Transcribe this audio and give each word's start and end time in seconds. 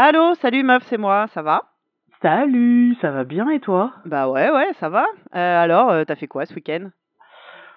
Allô, 0.00 0.32
salut 0.36 0.62
meuf, 0.62 0.84
c'est 0.84 0.96
moi, 0.96 1.26
ça 1.34 1.42
va? 1.42 1.64
Salut, 2.22 2.94
ça 3.00 3.10
va 3.10 3.24
bien 3.24 3.50
et 3.50 3.58
toi? 3.58 3.90
Bah 4.04 4.28
ouais, 4.28 4.48
ouais, 4.48 4.68
ça 4.78 4.88
va. 4.88 5.04
Euh, 5.34 5.62
alors, 5.64 5.90
euh, 5.90 6.04
t'as 6.04 6.14
fait 6.14 6.28
quoi 6.28 6.46
ce 6.46 6.54
week-end? 6.54 6.90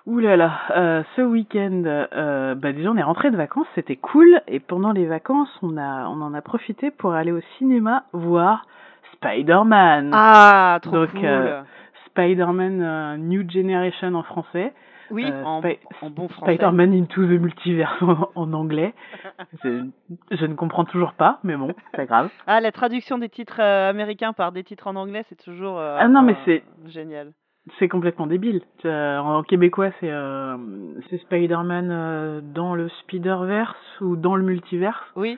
Ouh 0.05 0.19
là 0.19 0.37
là, 0.37 0.51
euh, 0.77 1.03
ce 1.15 1.23
week-end, 1.23 1.81
euh, 1.83 2.53
bah 2.53 2.73
déjà 2.73 2.91
on 2.91 2.97
est 2.97 3.01
rentré 3.01 3.31
de 3.31 3.37
vacances, 3.37 3.65
c'était 3.73 3.95
cool, 3.95 4.39
et 4.47 4.59
pendant 4.59 4.91
les 4.91 5.07
vacances, 5.07 5.49
on 5.63 5.77
a, 5.77 6.05
on 6.09 6.21
en 6.21 6.35
a 6.35 6.41
profité 6.43 6.91
pour 6.91 7.13
aller 7.13 7.31
au 7.31 7.41
cinéma 7.57 8.03
voir 8.13 8.67
Spider-Man. 9.13 10.11
Ah, 10.13 10.77
trop 10.83 10.91
Donc, 10.91 11.09
cool. 11.09 11.25
euh, 11.25 11.63
Spider-Man 12.05 12.81
euh, 12.83 13.17
New 13.17 13.49
Generation 13.49 14.13
en 14.13 14.21
français. 14.21 14.73
Oui, 15.11 15.25
euh, 15.31 15.43
en, 15.43 15.61
bon 16.09 16.27
français. 16.27 16.53
Spider-Man 16.55 16.93
Into 16.93 17.25
the 17.25 17.39
Multiverse 17.39 18.01
en, 18.35 18.53
anglais. 18.53 18.93
Je, 19.63 19.85
je 20.31 20.45
ne 20.45 20.53
comprends 20.55 20.85
toujours 20.85 21.13
pas, 21.13 21.39
mais 21.43 21.55
bon, 21.55 21.73
c'est 21.91 21.97
pas 21.97 22.05
grave. 22.05 22.29
Ah, 22.47 22.61
la 22.61 22.71
traduction 22.71 23.17
des 23.17 23.29
titres 23.29 23.59
euh, 23.61 23.89
américains 23.89 24.33
par 24.33 24.51
des 24.51 24.63
titres 24.63 24.87
en 24.87 24.95
anglais, 24.95 25.23
c'est 25.29 25.41
toujours 25.41 25.77
euh, 25.79 25.97
Ah 25.99 26.07
non, 26.07 26.21
mais 26.21 26.35
c'est- 26.45 26.63
génial. 26.87 27.31
C'est 27.77 27.87
complètement 27.87 28.25
débile. 28.25 28.61
En 28.85 29.43
québécois, 29.43 29.91
c'est 29.99 31.17
Spider-Man 31.17 32.41
dans 32.53 32.73
le 32.75 32.89
Spider-Verse 32.89 34.01
ou 34.01 34.15
dans 34.15 34.35
le 34.35 34.43
multiverse. 34.43 34.99
Oui, 35.15 35.37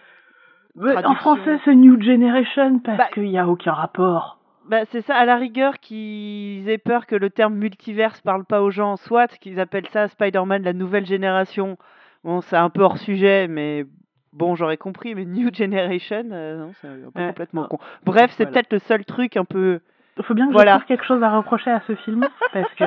Ouais, 0.75 1.05
en 1.05 1.13
français, 1.15 1.59
c'est 1.65 1.75
New 1.75 2.01
Generation 2.01 2.79
parce 2.79 2.97
Bah- 2.97 3.07
qu'il 3.13 3.23
n'y 3.29 3.37
a 3.37 3.47
aucun 3.47 3.73
rapport. 3.73 4.39
Bah 4.69 4.85
c'est 4.91 5.01
ça, 5.01 5.15
à 5.15 5.25
la 5.25 5.35
rigueur 5.35 5.79
qu'ils 5.79 6.67
aient 6.69 6.77
peur 6.77 7.05
que 7.05 7.15
le 7.15 7.29
terme 7.29 7.55
multiverse 7.55 8.21
parle 8.21 8.45
pas 8.45 8.61
aux 8.61 8.71
gens, 8.71 8.95
soit 8.97 9.27
qu'ils 9.37 9.59
appellent 9.59 9.87
ça 9.89 10.07
Spider-Man 10.07 10.63
la 10.63 10.73
nouvelle 10.73 11.05
génération. 11.05 11.77
Bon, 12.23 12.41
c'est 12.41 12.55
un 12.55 12.69
peu 12.69 12.81
hors 12.81 12.97
sujet, 12.97 13.47
mais 13.47 13.85
bon, 14.31 14.55
j'aurais 14.55 14.77
compris, 14.77 15.13
mais 15.15 15.25
New 15.25 15.53
Generation, 15.53 16.23
euh, 16.31 16.57
non, 16.57 16.71
c'est 16.81 16.87
Ouais, 16.87 17.27
complètement 17.27 17.65
con. 17.67 17.77
Bref, 18.05 18.31
c'est 18.31 18.43
Voilà. 18.45 18.51
peut-être 18.53 18.73
le 18.73 18.79
seul 18.79 19.03
truc 19.05 19.35
un 19.37 19.45
peu 19.45 19.79
Il 20.17 20.23
faut 20.23 20.33
bien 20.33 20.47
que 20.47 20.53
Voilà. 20.53 20.79
je 20.81 20.85
quelque 20.85 21.05
chose 21.05 21.21
à 21.23 21.35
reprocher 21.35 21.71
à 21.71 21.81
ce 21.87 21.95
film 21.95 22.25
parce 22.53 22.73
que 22.75 22.85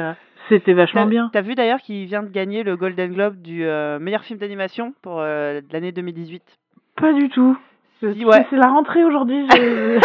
c'était 0.48 0.72
vachement 0.74 1.06
bien. 1.06 1.28
t'as 1.32 1.40
vu 1.42 1.54
d'ailleurs 1.56 1.80
qu'il 1.80 2.06
vient 2.06 2.22
de 2.22 2.28
gagner 2.30 2.62
le 2.62 2.76
Golden 2.76 3.12
Globe 3.12 3.36
du 3.42 3.64
euh, 3.64 3.98
meilleur 3.98 4.22
film 4.22 4.38
d'animation 4.38 4.94
pour 5.02 5.20
euh, 5.20 5.60
l'année 5.72 5.90
2018 5.92 6.42
Pas 6.96 7.12
du 7.12 7.28
tout. 7.28 7.58
C'est 8.00 8.24
ouais. 8.24 8.46
c'est 8.50 8.56
la 8.56 8.68
rentrée 8.68 9.04
aujourd'hui. 9.04 9.46
j'ai- 9.50 9.98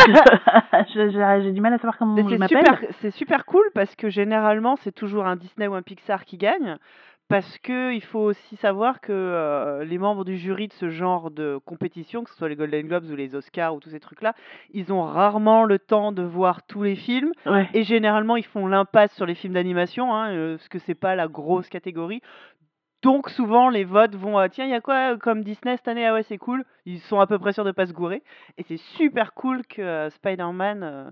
du 1.52 1.62
mal 1.62 1.74
à 1.74 1.78
savoir 1.78 1.98
comment 1.98 2.16
je 2.18 2.30
c'est 2.30 2.38
m'appelle. 2.38 2.58
super, 2.60 2.80
c'est 3.02 3.12
super 3.12 3.46
cool 3.46 3.64
parce 3.74 3.96
que 3.96 4.10
généralement 4.10 4.76
c'est 4.78 4.92
toujours 4.94 5.26
un 5.26 5.36
Disney 5.36 5.68
ou 5.68 5.74
un 5.74 5.82
Pixar 5.82 6.26
qui 6.26 6.38
gagne. 6.38 6.78
Parce 7.28 7.58
que 7.60 7.94
il 7.94 8.02
faut 8.02 8.20
aussi 8.20 8.58
savoir 8.58 9.00
que 9.00 9.14
euh, 9.14 9.86
les 9.86 9.98
membres 9.98 10.26
du 10.26 10.36
jury 10.36 10.68
de 10.68 10.74
ce 10.74 10.90
genre 10.90 11.32
de 11.32 11.60
compétition, 11.64 12.26
que 12.26 12.30
ce 12.30 12.36
soit 12.36 12.50
les 12.50 12.58
Golden 12.58 12.86
Globes 12.86 13.06
ou 13.10 13.16
les 13.16 13.36
Oscars 13.36 13.74
ou 13.74 13.80
tous 13.80 13.92
ces 13.92 14.02
trucs-là, 14.02 14.34
ils 14.74 14.92
ont 14.92 15.04
rarement 15.04 15.64
le 15.64 15.80
temps 15.80 16.12
de 16.12 16.24
voir 16.24 16.62
tous 16.68 16.84
les 16.84 16.96
films 16.98 17.32
Ouais. 17.46 17.70
et 17.74 17.84
généralement 17.84 18.36
ils 18.36 18.44
font 18.44 18.68
l'impasse 18.68 19.16
sur 19.16 19.26
les 19.26 19.36
films 19.36 19.54
d'animation, 19.54 20.14
hein, 20.14 20.32
euh, 20.34 20.58
parce 20.58 20.68
que 20.68 20.80
c'est 20.80 20.94
pas 20.96 21.16
la 21.16 21.30
grosse 21.30 21.70
catégorie. 21.70 22.22
Donc 23.02 23.30
souvent 23.30 23.70
les 23.70 23.84
votes 23.84 24.16
vont 24.16 24.38
à 24.38 24.50
tiens 24.50 24.66
il 24.66 24.72
y 24.72 24.76
a 24.76 24.82
quoi 24.82 25.14
euh, 25.14 25.18
comme 25.18 25.44
Disney 25.44 25.76
cette 25.78 25.88
année? 25.88 26.06
Ah 26.06 26.14
ouais 26.14 26.24
c'est 26.24 26.38
cool. 26.38 26.64
Ils 26.86 27.00
sont 27.00 27.20
à 27.20 27.28
peu 27.28 27.40
près 27.40 27.54
sûrs 27.54 27.64
de 27.64 27.72
pas 27.72 27.86
se 27.88 27.94
gourer. 27.94 28.22
Et 28.58 28.64
c'est 28.64 28.78
super 28.78 29.34
cool 29.34 29.66
que 29.66 29.82
euh, 29.82 30.10
Spider-Man 30.12 30.84
euh, 30.84 31.10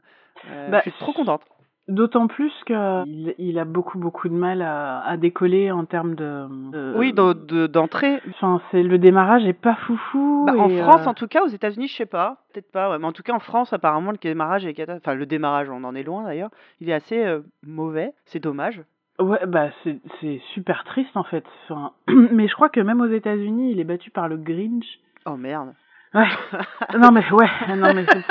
euh, 0.52 0.70
Bah, 0.72 0.82
je 0.86 0.90
suis 0.92 1.00
trop 1.00 1.14
contente. 1.14 1.42
D'autant 1.88 2.28
plus 2.28 2.54
que 2.68 3.04
il, 3.40 3.58
a 3.58 3.66
beaucoup 3.66 3.98
beaucoup 3.98 4.30
de 4.30 4.36
mal 4.36 4.62
à, 4.62 5.00
à 5.00 5.18
décoller 5.18 5.72
en 5.72 5.86
termes 5.86 6.14
de. 6.14 6.46
de- 6.72 6.94
oui 6.96 7.14
d'en- 7.14 7.34
de- 7.34 7.66
d'entrée. 7.66 8.22
Enfin, 8.30 8.62
c'est 8.70 8.84
le 8.84 9.00
démarrage 9.00 9.44
est 9.48 9.54
pas 9.54 9.74
foufou. 9.74 10.44
Bah, 10.46 10.54
en 10.60 10.70
France 10.70 11.08
euh, 11.08 11.10
en 11.10 11.14
tout 11.16 11.28
cas 11.28 11.44
aux 11.44 11.48
États-Unis 11.48 11.88
je 11.88 11.96
sais 11.96 12.06
pas. 12.06 12.38
Peut-être 12.54 12.72
pas 12.72 12.92
ouais, 12.92 13.00
mais 13.00 13.08
en 13.08 13.12
tout 13.12 13.24
cas 13.24 13.34
en 13.34 13.40
France 13.40 13.74
apparemment 13.74 14.12
le 14.12 14.18
démarrage 14.18 14.68
est 14.68 14.90
enfin 14.92 15.16
le 15.16 15.26
démarrage 15.26 15.72
on 15.72 15.84
en 15.84 15.96
est 15.96 16.04
loin 16.04 16.24
d'ailleurs 16.24 16.52
il 16.80 16.92
est 16.92 16.94
assez 16.94 17.26
euh, 17.26 17.42
mauvais. 17.66 18.14
C'est 18.26 18.40
dommage 18.40 18.84
Ouais, 19.20 19.46
bah 19.46 19.70
c'est 19.84 19.98
c'est 20.22 20.40
super 20.54 20.84
triste 20.86 21.16
en 21.18 21.24
fait. 21.24 21.44
Enfin, 21.68 21.92
mais 22.08 22.48
je 22.48 22.54
crois 22.54 22.70
que 22.70 22.80
même 22.80 23.02
aux 23.02 23.08
États-Unis, 23.12 23.72
il 23.72 23.80
est 23.80 23.84
battu 23.86 24.12
par 24.12 24.28
le 24.28 24.38
Grinch. 24.38 24.86
oh 25.26 25.36
merde 25.36 25.74
Ouais. 26.14 26.28
non 26.98 27.12
mais 27.12 27.30
ouais, 27.32 27.76
non 27.78 27.94
mais. 27.94 28.06
c'est- 28.06 28.24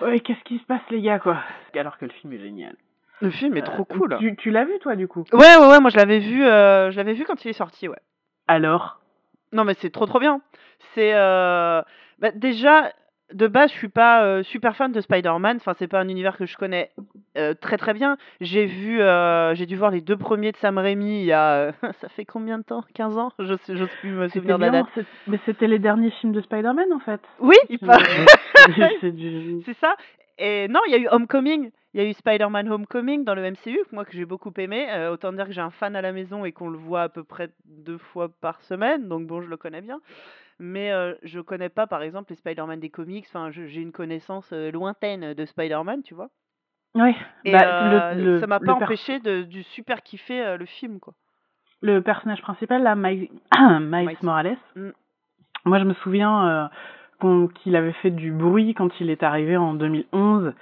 Ouais, 0.02 0.20
qu'est-ce 0.20 0.42
qui 0.44 0.58
se 0.58 0.64
passe 0.64 0.82
les 0.90 1.00
gars 1.00 1.18
quoi? 1.18 1.38
Alors 1.74 1.96
que 1.98 2.04
le 2.04 2.10
film 2.12 2.32
est 2.34 2.38
génial. 2.38 2.76
le 3.22 3.30
film 3.30 3.56
est 3.56 3.62
trop 3.62 3.82
Euh, 3.90 3.94
cool 3.96 4.16
Tu, 4.18 4.36
tu 4.36 4.50
l'as 4.50 4.64
vu 4.64 4.78
toi 4.80 4.94
du 4.94 5.08
coup? 5.08 5.24
Ouais 5.32 5.56
ouais 5.56 5.66
ouais 5.68 5.80
moi 5.80 5.88
je 5.90 5.96
l'avais 5.96 6.18
vu 6.18 6.44
euh, 6.44 6.90
je 6.90 6.96
l'avais 6.98 7.14
vu 7.14 7.24
quand 7.24 7.42
il 7.44 7.48
est 7.48 7.52
sorti 7.54 7.88
ouais 7.88 7.98
Alors? 8.46 9.00
Non, 9.52 9.64
mais 9.64 9.74
c'est 9.80 9.88
trop 9.90 10.04
trop 10.06 10.18
bien. 10.20 10.40
C'est 10.94 11.14
euh, 11.14 11.80
bah, 12.18 12.30
déjà 12.32 12.92
de 13.32 13.46
base, 13.48 13.70
je 13.72 13.76
suis 13.76 13.88
pas 13.88 14.24
euh, 14.24 14.42
super 14.42 14.76
fan 14.76 14.92
de 14.92 15.00
Spider-Man. 15.00 15.56
Enfin, 15.56 15.74
c'est 15.78 15.88
pas 15.88 16.00
un 16.00 16.08
univers 16.08 16.36
que 16.36 16.46
je 16.46 16.56
connais 16.56 16.90
euh, 17.36 17.54
très 17.54 17.76
très 17.76 17.92
bien. 17.92 18.16
J'ai 18.40 18.66
vu, 18.66 19.00
euh, 19.00 19.54
j'ai 19.54 19.66
dû 19.66 19.74
voir 19.76 19.90
les 19.90 20.00
deux 20.00 20.16
premiers 20.16 20.52
de 20.52 20.56
Sam 20.58 20.78
Raimi 20.78 21.20
il 21.20 21.24
y 21.26 21.32
a, 21.32 21.72
ça 22.00 22.08
fait 22.08 22.24
combien 22.24 22.58
de 22.58 22.62
temps? 22.64 22.84
15 22.94 23.18
ans? 23.18 23.32
Je 23.38 23.54
sais, 23.64 23.76
j'ose 23.76 23.90
plus 24.00 24.10
me 24.12 24.28
souvenir 24.28 24.58
de 24.58 24.64
la 24.64 24.70
date. 24.70 25.06
mais 25.26 25.38
c'était 25.44 25.66
les 25.66 25.78
derniers 25.78 26.10
films 26.12 26.32
de 26.32 26.40
Spider-Man 26.40 26.92
en 26.92 27.00
fait. 27.00 27.20
Oui, 27.40 27.56
il 27.68 27.78
C'est- 27.78 27.86
c'est 29.00 29.12
du- 29.16 29.62
C'est 29.64 29.74
ça. 29.78 29.96
Et 30.38 30.68
non, 30.68 30.80
il 30.86 30.92
y 30.92 30.94
a 30.94 30.98
eu 30.98 31.08
Homecoming. 31.10 31.70
Il 31.94 32.02
y 32.02 32.04
a 32.04 32.08
eu 32.08 32.12
Spider-Man 32.12 32.70
Homecoming 32.70 33.24
dans 33.24 33.34
le 33.34 33.42
MCU, 33.50 33.78
que 33.88 33.94
moi 33.94 34.04
que 34.04 34.12
j'ai 34.12 34.26
beaucoup 34.26 34.52
aimé. 34.58 34.86
Euh, 34.90 35.10
autant 35.10 35.32
dire 35.32 35.46
que 35.46 35.52
j'ai 35.52 35.62
un 35.62 35.70
fan 35.70 35.96
à 35.96 36.02
la 36.02 36.12
maison 36.12 36.44
et 36.44 36.52
qu'on 36.52 36.68
le 36.68 36.76
voit 36.76 37.02
à 37.04 37.08
peu 37.08 37.24
près 37.24 37.48
deux 37.64 37.96
fois 37.96 38.28
par 38.42 38.60
semaine, 38.60 39.08
donc 39.08 39.26
bon, 39.26 39.40
je 39.40 39.48
le 39.48 39.56
connais 39.56 39.80
bien. 39.80 39.98
Mais 40.58 40.90
euh, 40.92 41.14
je 41.22 41.40
connais 41.40 41.68
pas, 41.68 41.86
par 41.86 42.02
exemple, 42.02 42.30
les 42.30 42.36
Spider-Man 42.36 42.80
des 42.80 42.88
comics. 42.90 43.26
Enfin, 43.28 43.50
je- 43.50 43.66
j'ai 43.66 43.80
une 43.82 43.92
connaissance 43.92 44.50
euh, 44.52 44.70
lointaine 44.70 45.34
de 45.34 45.44
Spider-Man, 45.44 46.02
tu 46.02 46.14
vois. 46.14 46.28
Et 47.44 47.52
bah, 47.52 47.62
euh, 47.66 48.14
le, 48.14 48.24
le, 48.24 48.40
ça 48.40 48.46
m'a 48.46 48.58
le 48.58 48.66
pas 48.66 48.74
per- 48.76 48.84
empêché 48.84 49.20
de, 49.20 49.42
du 49.42 49.62
super 49.64 50.02
kiffer 50.02 50.40
euh, 50.40 50.56
le 50.56 50.64
film, 50.64 50.98
quoi. 50.98 51.12
le 51.82 52.00
personnage 52.00 52.40
principal, 52.40 52.82
là, 52.82 52.94
Miles, 52.96 53.28
Miles 53.80 54.06
Miles. 54.06 54.16
Morales, 54.22 54.56
Mm. 54.76 54.90
moi 55.66 55.78
je 55.78 55.84
me 55.84 55.92
souviens 55.94 56.46
euh, 56.48 56.66
qu'on- 57.20 57.48
qu'il 57.48 57.76
avait 57.76 57.92
fait 57.92 58.10
du 58.10 58.32
bruit 58.32 58.72
quand 58.72 58.88
il 59.00 59.10
est 59.10 59.22
arrivé 59.22 59.58
en 59.58 59.74
2011, 59.74 60.54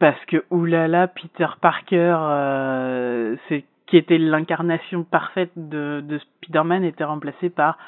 parce 0.00 0.22
que 0.26 0.44
oulala, 0.50 1.06
Peter 1.06 1.46
Parker, 1.60 2.16
euh, 2.18 3.36
c'est 3.48 3.64
qui 3.86 3.96
était 3.96 4.18
l'incarnation 4.18 5.04
parfaite 5.04 5.52
de, 5.54 6.02
de 6.04 6.18
Spider-Man, 6.18 6.82
était 6.82 7.04
remplacé 7.04 7.48
par 7.48 7.78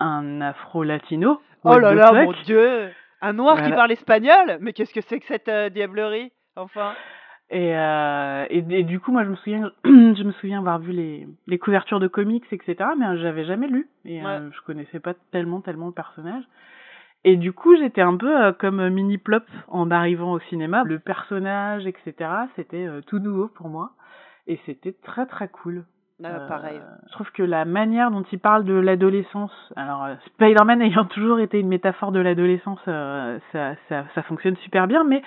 un 0.00 0.40
afro-latino. 0.40 1.40
Oh 1.64 1.78
là 1.78 1.94
là, 1.94 2.12
mon 2.12 2.32
dieu 2.44 2.90
Un 3.22 3.32
noir 3.32 3.62
qui 3.62 3.70
parle 3.70 3.92
espagnol? 3.92 4.58
Mais 4.60 4.72
qu'est-ce 4.72 4.94
que 4.94 5.00
c'est 5.00 5.18
que 5.20 5.26
cette 5.26 5.48
euh, 5.48 5.68
diablerie 5.68 6.32
Enfin? 6.54 6.94
Et, 7.50 7.76
euh, 7.76 8.44
et, 8.50 8.64
et 8.70 8.82
du 8.82 8.98
coup, 8.98 9.12
moi, 9.12 9.24
je 9.24 9.30
me 9.30 9.36
souviens, 9.36 9.70
je 9.84 10.22
me 10.22 10.32
souviens 10.32 10.58
avoir 10.58 10.78
vu 10.80 10.92
les, 10.92 11.28
les 11.46 11.58
couvertures 11.58 12.00
de 12.00 12.08
comics, 12.08 12.44
etc. 12.50 12.76
Mais 12.98 13.06
euh, 13.06 13.16
j'avais 13.18 13.44
jamais 13.44 13.68
lu 13.68 13.88
et 14.04 14.20
Ouais. 14.20 14.26
euh, 14.26 14.50
je 14.52 14.60
connaissais 14.62 15.00
pas 15.00 15.14
tellement, 15.32 15.60
tellement 15.60 15.86
le 15.86 15.92
personnage. 15.92 16.42
Et 17.24 17.36
du 17.36 17.52
coup, 17.52 17.76
j'étais 17.76 18.02
un 18.02 18.16
peu 18.16 18.52
comme 18.52 18.88
mini 18.88 19.18
plop 19.18 19.44
en 19.68 19.90
arrivant 19.90 20.32
au 20.32 20.38
cinéma. 20.40 20.84
Le 20.84 20.98
personnage, 21.00 21.84
etc. 21.86 22.14
C'était 22.54 22.86
tout 23.08 23.18
nouveau 23.18 23.48
pour 23.48 23.68
moi 23.68 23.90
et 24.46 24.60
c'était 24.64 24.92
très 24.92 25.26
très 25.26 25.48
cool. 25.48 25.84
Ah, 26.24 26.28
Euh, 26.28 26.48
pareil. 26.48 26.80
Je 27.08 27.12
trouve 27.12 27.30
que 27.32 27.42
la 27.42 27.64
manière 27.64 28.10
dont 28.10 28.24
il 28.32 28.38
parle 28.38 28.64
de 28.64 28.74
l'adolescence, 28.74 29.52
alors 29.76 30.04
euh, 30.04 30.14
Spider-Man 30.34 30.80
ayant 30.82 31.04
toujours 31.04 31.40
été 31.40 31.60
une 31.60 31.68
métaphore 31.68 32.12
de 32.12 32.20
l'adolescence, 32.20 32.80
euh, 32.88 33.38
ça, 33.52 33.74
ça, 33.88 34.04
ça 34.14 34.22
fonctionne 34.22 34.56
super 34.56 34.86
bien, 34.86 35.04
mais 35.04 35.22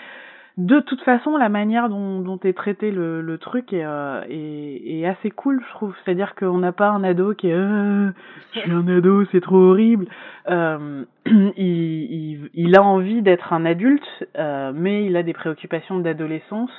de 0.58 0.82
toute 0.82 1.02
façon, 1.04 1.38
la 1.38 1.48
manière 1.48 1.88
dont, 1.88 2.20
dont 2.20 2.40
est 2.44 2.52
traité 2.58 2.92
le, 2.92 3.22
le 3.22 3.38
truc 3.38 3.72
est, 3.72 3.86
euh, 3.86 4.24
est, 4.28 5.00
est 5.00 5.06
assez 5.06 5.32
cool, 5.32 5.64
je 5.66 5.70
trouve. 5.72 5.96
C'est-à-dire 6.04 6.36
qu'on 6.36 6.58
n'a 6.58 6.74
pas 6.74 6.90
un 6.90 7.04
ado 7.04 7.34
qui 7.34 7.48
est 7.50 7.54
euh, 7.54 8.12
je 8.54 8.60
suis 8.60 8.72
un 8.72 8.86
ado, 8.88 9.24
c'est 9.32 9.40
trop 9.42 9.56
horrible. 9.58 10.08
Euh, 10.50 11.06
il, 11.26 11.54
il, 11.56 12.50
il 12.54 12.78
a 12.78 12.84
envie 12.84 13.22
d'être 13.22 13.54
un 13.54 13.64
adulte, 13.66 14.04
euh, 14.38 14.72
mais 14.76 15.06
il 15.06 15.16
a 15.16 15.24
des 15.24 15.34
préoccupations 15.34 16.00
d'adolescence 16.00 16.72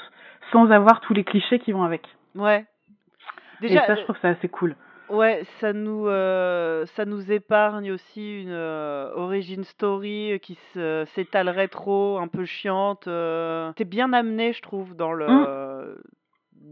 sans 0.52 0.70
avoir 0.70 1.00
tous 1.00 1.14
les 1.14 1.24
clichés 1.24 1.58
qui 1.60 1.72
vont 1.72 1.84
avec. 1.84 2.02
Ouais. 2.34 2.66
Et 3.62 3.68
Déjà, 3.68 3.86
ça, 3.86 3.94
je 3.96 4.02
trouve 4.02 4.16
ça 4.22 4.28
assez 4.30 4.48
cool. 4.48 4.74
Ouais, 5.08 5.42
ça 5.60 5.72
nous, 5.72 6.06
euh, 6.06 6.86
ça 6.94 7.04
nous 7.04 7.32
épargne 7.32 7.90
aussi 7.90 8.42
une 8.42 8.52
euh, 8.52 9.10
origin 9.16 9.64
story 9.64 10.38
qui 10.40 10.54
se- 10.72 11.04
s'étalerait 11.14 11.66
trop, 11.68 12.18
un 12.18 12.28
peu 12.28 12.44
chiante. 12.44 13.08
Euh. 13.08 13.72
T'es 13.74 13.84
bien 13.84 14.12
amené, 14.12 14.52
je 14.52 14.62
trouve, 14.62 14.94
dans 14.94 15.12
le, 15.12 16.00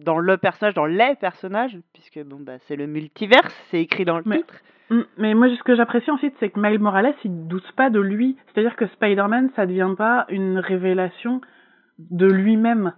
dans 0.04 0.18
le 0.18 0.36
personnage, 0.36 0.74
dans 0.74 0.84
les 0.86 1.16
personnages, 1.20 1.76
puisque 1.92 2.22
bon 2.24 2.38
bah 2.40 2.58
c'est 2.68 2.76
le 2.76 2.86
multiverse, 2.86 3.52
c'est 3.70 3.80
écrit 3.80 4.04
dans 4.04 4.18
le 4.18 4.22
Mais- 4.26 4.36
titre. 4.38 4.54
Mm, 4.90 5.00
Mais 5.18 5.34
moi, 5.34 5.48
ce 5.54 5.62
que 5.64 5.74
j'apprécie 5.74 6.10
ensuite, 6.10 6.34
c'est 6.40 6.48
que 6.50 6.60
Miles 6.60 6.78
Morales, 6.78 7.12
il 7.24 7.46
doute 7.48 7.70
pas 7.72 7.90
de 7.90 8.00
lui. 8.00 8.36
C'est-à-dire 8.54 8.76
que 8.76 8.86
Spider-Man, 8.86 9.50
ça 9.56 9.66
devient 9.66 9.94
pas 9.98 10.24
une 10.30 10.58
révélation 10.58 11.40
de 11.98 12.26
lui-même. 12.26 12.92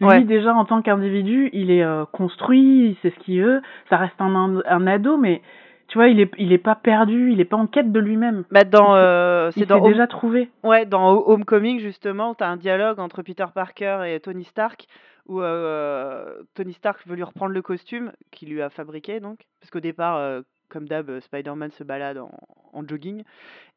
Lui, 0.00 0.06
Ouais. 0.08 0.24
déjà, 0.24 0.54
en 0.54 0.64
tant 0.64 0.82
qu'individu, 0.82 1.48
il 1.52 1.70
est 1.70 1.84
euh, 1.84 2.04
construit, 2.06 2.88
il 2.90 2.96
sait 3.02 3.10
ce 3.10 3.20
qu'il 3.24 3.42
veut. 3.42 3.62
Ça 3.88 3.96
reste 3.96 4.20
un, 4.20 4.60
un 4.66 4.86
ado, 4.86 5.16
mais 5.16 5.42
tu 5.88 5.98
vois, 5.98 6.08
il 6.08 6.18
est, 6.20 6.30
il 6.38 6.52
est 6.52 6.58
pas 6.58 6.74
perdu, 6.74 7.30
il 7.32 7.40
est 7.40 7.44
pas 7.44 7.56
en 7.56 7.66
quête 7.66 7.92
de 7.92 8.00
lui-même. 8.00 8.44
Bah 8.50 8.64
dans, 8.64 8.96
euh, 8.96 9.50
c'est 9.52 9.66
dans 9.66 9.80
déjà 9.80 10.06
trouvé. 10.06 10.50
Ouais, 10.64 10.86
dans 10.86 11.12
Ho- 11.12 11.30
Homecoming, 11.32 11.78
justement, 11.78 12.34
tu 12.34 12.42
as 12.42 12.48
un 12.48 12.56
dialogue 12.56 12.98
entre 12.98 13.22
Peter 13.22 13.44
Parker 13.54 14.00
et 14.06 14.18
Tony 14.20 14.44
Stark 14.44 14.86
où 15.28 15.40
euh, 15.40 16.24
Tony 16.54 16.72
Stark 16.72 17.06
veut 17.06 17.14
lui 17.14 17.22
reprendre 17.22 17.52
le 17.52 17.62
costume 17.62 18.10
qu'il 18.32 18.48
lui 18.50 18.60
a 18.60 18.70
fabriqué, 18.70 19.20
donc. 19.20 19.38
Parce 19.60 19.70
qu'au 19.70 19.78
départ, 19.80 20.16
euh, 20.16 20.40
comme 20.68 20.88
d'hab, 20.88 21.20
Spider-Man 21.20 21.70
se 21.72 21.84
balade 21.84 22.18
en, 22.18 22.30
en 22.72 22.82
jogging. 22.88 23.22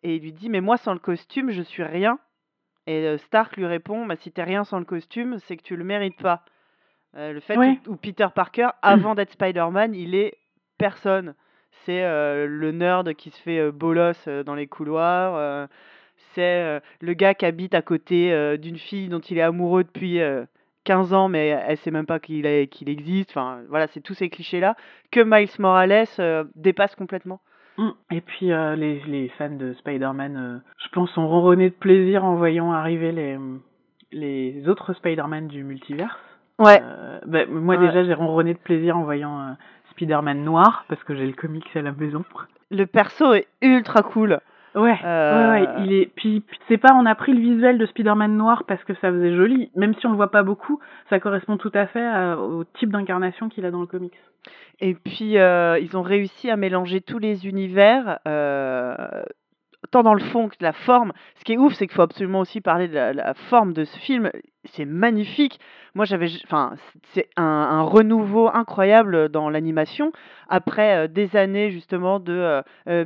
Et 0.01 0.15
il 0.15 0.21
lui 0.23 0.31
dit 0.31 0.50
Mais 0.50 0.61
moi, 0.61 0.77
sans 0.77 0.94
le 0.94 1.00
costume, 1.00 1.51
je 1.51 1.61
suis 1.61 1.83
rien. 1.83 2.18
Et 2.87 3.05
euh, 3.05 3.17
Stark 3.17 3.57
lui 3.57 3.65
répond 3.65 4.05
bah, 4.05 4.15
Si 4.15 4.31
t'es 4.31 4.43
rien 4.43 4.63
sans 4.63 4.79
le 4.79 4.85
costume, 4.85 5.39
c'est 5.39 5.57
que 5.57 5.63
tu 5.63 5.75
le 5.75 5.83
mérites 5.83 6.21
pas. 6.21 6.43
Euh, 7.17 7.33
le 7.33 7.39
fait 7.39 7.57
où, 7.87 7.95
Peter 7.95 8.27
Parker, 8.33 8.69
avant 8.81 9.15
d'être 9.15 9.31
Spider-Man, 9.31 9.95
il 9.95 10.15
est 10.15 10.37
personne. 10.77 11.33
C'est 11.85 12.03
euh, 12.03 12.45
le 12.47 12.71
nerd 12.71 13.13
qui 13.13 13.29
se 13.29 13.41
fait 13.41 13.71
bolos 13.71 14.27
dans 14.45 14.55
les 14.55 14.67
couloirs. 14.67 15.67
c'est 16.33 16.81
le 16.99 17.13
gars 17.13 17.33
qui 17.33 17.45
habite 17.45 17.73
à 17.75 17.81
côté 17.81 18.57
d'une 18.57 18.77
fille 18.77 19.07
dont 19.07 19.19
il 19.19 19.37
est 19.37 19.41
amoureux 19.41 19.83
depuis 19.83 20.19
euh, 20.19 20.45
15 20.83 21.13
ans, 21.13 21.29
mais 21.29 21.47
elle 21.47 21.77
sait 21.77 21.91
même 21.91 22.05
pas 22.05 22.19
qu'il 22.19 22.45
existe. 22.45 23.31
Enfin, 23.31 23.61
voilà, 23.69 23.87
c'est 23.87 24.01
tous 24.01 24.13
ces 24.13 24.29
clichés-là 24.29 24.75
que 25.11 25.21
Miles 25.21 25.49
Morales 25.59 26.05
dépasse 26.55 26.95
complètement. 26.95 27.39
Mm. 27.77 27.89
Et 28.12 28.22
puis 28.22 28.51
euh, 28.51 28.75
les, 28.75 29.01
les 29.07 29.30
fans 29.38 29.50
de 29.50 29.74
Spider-Man, 29.74 30.38
euh, 30.38 30.57
je 30.83 30.89
pense, 30.89 31.16
ont 31.18 31.27
ronronné 31.27 31.69
de 31.69 31.75
plaisir 31.75 32.24
en 32.24 32.36
voyant 32.36 32.72
arriver 32.72 33.12
les, 33.12 33.38
les 34.12 34.68
autres 34.69 34.94
Spider-Man 34.94 35.48
du 35.48 35.63
multivers. 35.63 36.19
Ouais. 36.60 36.81
Euh, 36.81 37.19
bah, 37.25 37.45
moi 37.48 37.75
Ouais. 37.75 37.88
déjà, 37.88 38.04
j'ai 38.06 38.13
ronronné 38.13 38.54
de 38.54 38.60
plaisir 38.60 38.98
en 38.98 39.04
voyant 39.04 39.56
Spider-Man 39.92 40.44
noir 40.44 40.86
parce 40.88 41.04
que 41.04 41.16
j'ai 41.16 41.25
le 41.25 41.33
comics 41.33 41.69
à 41.75 41.81
la 41.81 41.92
maison. 41.92 42.24
Le 42.72 42.86
perso 42.86 43.33
est 43.33 43.48
ultra 43.62 44.01
cool. 44.04 44.39
Ouais, 44.75 44.98
Euh, 45.06 45.51
ouais, 45.54 45.62
ouais, 45.62 45.83
il 45.86 45.94
est. 45.94 46.06
Puis 46.16 46.42
puis 46.42 46.60
c'est 46.68 46.77
pas, 46.77 46.94
on 46.94 47.06
a 47.06 47.16
pris 47.16 47.33
le 47.33 47.39
visuel 47.39 47.77
de 47.77 47.86
Spider-Man 47.86 48.36
noir 48.36 48.63
parce 48.68 48.83
que 48.83 48.94
ça 48.95 49.10
faisait 49.12 49.36
joli, 49.36 49.72
même 49.75 49.94
si 49.95 50.06
on 50.06 50.10
le 50.12 50.18
voit 50.18 50.31
pas 50.31 50.44
beaucoup, 50.44 50.80
ça 51.10 51.19
correspond 51.19 51.57
tout 51.57 51.72
à 51.74 51.88
fait 51.88 52.06
à- 52.06 52.38
au 52.38 52.63
type 52.66 52.92
d'incarnation 52.92 53.48
qu'il 53.50 53.66
a 53.66 53.72
dans 53.72 53.81
le 53.81 53.88
comics. 53.88 54.19
Et 54.81 54.94
puis, 54.94 55.38
euh, 55.38 55.80
ils 55.80 55.95
ont 55.95 56.01
réussi 56.01 56.50
à 56.50 56.57
mélanger 56.57 57.00
tous 57.00 57.18
les 57.19 57.48
univers, 57.48 58.19
euh, 58.27 58.95
tant 59.92 60.04
dans 60.04 60.13
le 60.13 60.19
fond 60.19 60.50
que 60.50 60.56
la 60.60 60.74
forme. 60.74 61.13
Ce 61.36 61.45
qui 61.45 61.54
est 61.54 61.57
ouf, 61.57 61.74
c'est 61.74 61.88
qu'il 61.88 61.95
faut 61.95 62.01
absolument 62.01 62.39
aussi 62.42 62.60
parler 62.60 62.88
de 62.89 62.95
la, 62.95 63.13
la 63.13 63.33
forme 63.33 63.71
de 63.74 63.86
ce 63.86 63.98
film. 64.00 64.30
C'est 64.66 64.86
magnifique. 64.86 65.60
Moi, 65.94 66.04
j'avais, 66.06 66.28
enfin, 66.44 66.74
c'est 67.13 67.30
un, 67.38 67.44
un 67.44 67.81
renouveau 67.83 68.50
incroyable 68.54 69.30
dans 69.30 69.50
l'animation 69.50 70.12
après 70.50 71.06
euh, 71.06 71.07
des 71.07 71.36
années 71.38 71.71
justement 71.71 72.19
de 72.19 72.33
euh, 72.33 72.62
euh, 72.89 73.06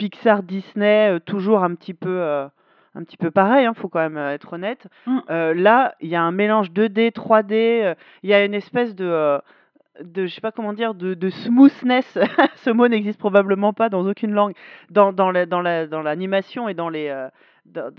Pixar, 0.00 0.42
Disney, 0.42 1.10
euh, 1.10 1.18
toujours 1.20 1.62
un 1.62 1.74
petit 1.74 1.94
peu. 1.94 2.08
euh, 2.20 2.46
un 2.96 3.04
petit 3.04 3.16
peu 3.16 3.30
pareil, 3.30 3.66
hein, 3.66 3.72
faut 3.74 3.88
quand 3.88 4.00
même 4.00 4.16
euh, 4.16 4.34
être 4.34 4.52
honnête. 4.54 4.88
Mm. 5.06 5.18
Euh, 5.30 5.54
là, 5.54 5.94
il 6.00 6.08
y 6.08 6.16
a 6.16 6.22
un 6.22 6.32
mélange 6.32 6.72
2D, 6.72 7.12
3D, 7.12 7.52
euh, 7.84 7.94
il 8.24 8.30
y 8.30 8.34
a 8.34 8.44
une 8.44 8.52
espèce 8.54 8.96
de, 8.96 9.04
euh, 9.04 9.38
de 10.02 10.26
je 10.26 10.34
sais 10.34 10.40
pas 10.40 10.50
comment 10.50 10.72
dire 10.72 10.94
de, 10.94 11.14
de 11.14 11.30
smoothness 11.30 12.18
ce 12.56 12.70
mot 12.70 12.88
n'existe 12.88 13.20
probablement 13.20 13.72
pas 13.72 13.90
dans 13.90 14.04
aucune 14.08 14.32
langue 14.32 14.54
dans 14.90 15.12
dans 15.12 15.30
la, 15.30 15.46
dans 15.46 15.60
la, 15.60 15.86
dans 15.86 16.02
l'animation 16.02 16.68
et 16.68 16.74
dans 16.74 16.88
les 16.88 17.14
dans, 17.66 17.92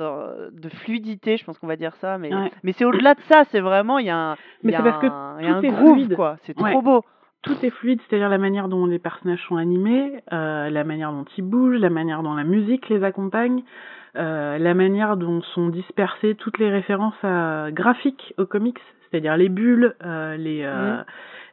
de 0.51 0.69
fluidité 0.69 1.37
je 1.37 1.45
pense 1.45 1.57
qu'on 1.59 1.67
va 1.67 1.75
dire 1.77 1.95
ça 1.97 2.17
mais 2.17 2.33
Ouais. 2.33 2.51
mais 2.63 2.73
c'est 2.73 2.83
au-delà 2.83 3.13
de 3.13 3.21
ça 3.29 3.43
c'est 3.51 3.59
vraiment 3.61 3.97
il 3.99 4.07
y 4.07 4.09
a 4.09 4.17
un 4.17 4.33
il 4.33 4.67
Mais 4.67 4.71
y 4.73 4.75
a 4.75 4.77
c'est 4.79 4.83
parce 4.83 4.97
que 5.01 5.07
un, 5.07 5.37
il 5.39 5.45
y 5.45 5.49
a 5.49 5.55
un 5.55 5.61
groove 5.61 5.93
fluide. 5.93 6.15
quoi 6.15 6.35
c'est 6.41 6.59
Ouais. 6.59 6.71
trop 6.71 6.81
beau 6.81 7.05
tout 7.43 7.55
est 7.63 7.69
fluide, 7.71 7.99
c'est-à-dire 8.07 8.29
la 8.29 8.37
manière 8.37 8.67
dont 8.67 8.85
les 8.85 8.99
personnages 8.99 9.43
sont 9.47 9.57
animés, 9.57 10.21
euh, 10.31 10.69
la 10.69 10.83
manière 10.83 11.11
dont 11.11 11.25
ils 11.37 11.43
bougent, 11.43 11.79
la 11.79 11.89
manière 11.89 12.21
dont 12.23 12.33
la 12.35 12.43
musique 12.43 12.87
les 12.89 13.03
accompagne, 13.03 13.63
euh, 14.15 14.57
la 14.57 14.73
manière 14.73 15.17
dont 15.17 15.41
sont 15.55 15.69
dispersées 15.69 16.35
toutes 16.35 16.59
les 16.59 16.69
références 16.69 17.15
à, 17.23 17.67
graphiques 17.71 18.33
aux 18.37 18.45
comics, 18.45 18.79
c'est-à-dire 19.09 19.37
les 19.37 19.49
bulles, 19.49 19.95
euh, 20.05 20.37
les 20.37 20.63
euh, 20.63 20.97
Mhm. 20.97 21.03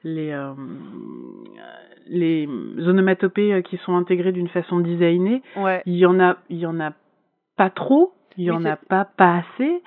les 0.04 0.32
euh, 0.32 0.52
les 2.06 2.48
onomatopées 2.86 3.52
euh, 3.54 3.62
qui 3.62 3.76
sont 3.78 3.96
intégrées 3.96 4.32
d'une 4.32 4.48
façon 4.48 4.80
designée. 4.80 5.42
ouais 5.56 5.82
Il 5.86 5.96
y 5.96 6.06
en 6.06 6.20
a, 6.20 6.36
il 6.48 6.58
y 6.58 6.66
en 6.66 6.80
a 6.80 6.92
pas 7.56 7.70
trop, 7.70 8.12
il 8.36 8.44
y 8.44 8.50
Oui, 8.50 8.56
en 8.56 8.64
a 8.64 8.76
pas 8.76 9.04
pas 9.04 9.42
assez, 9.42 9.82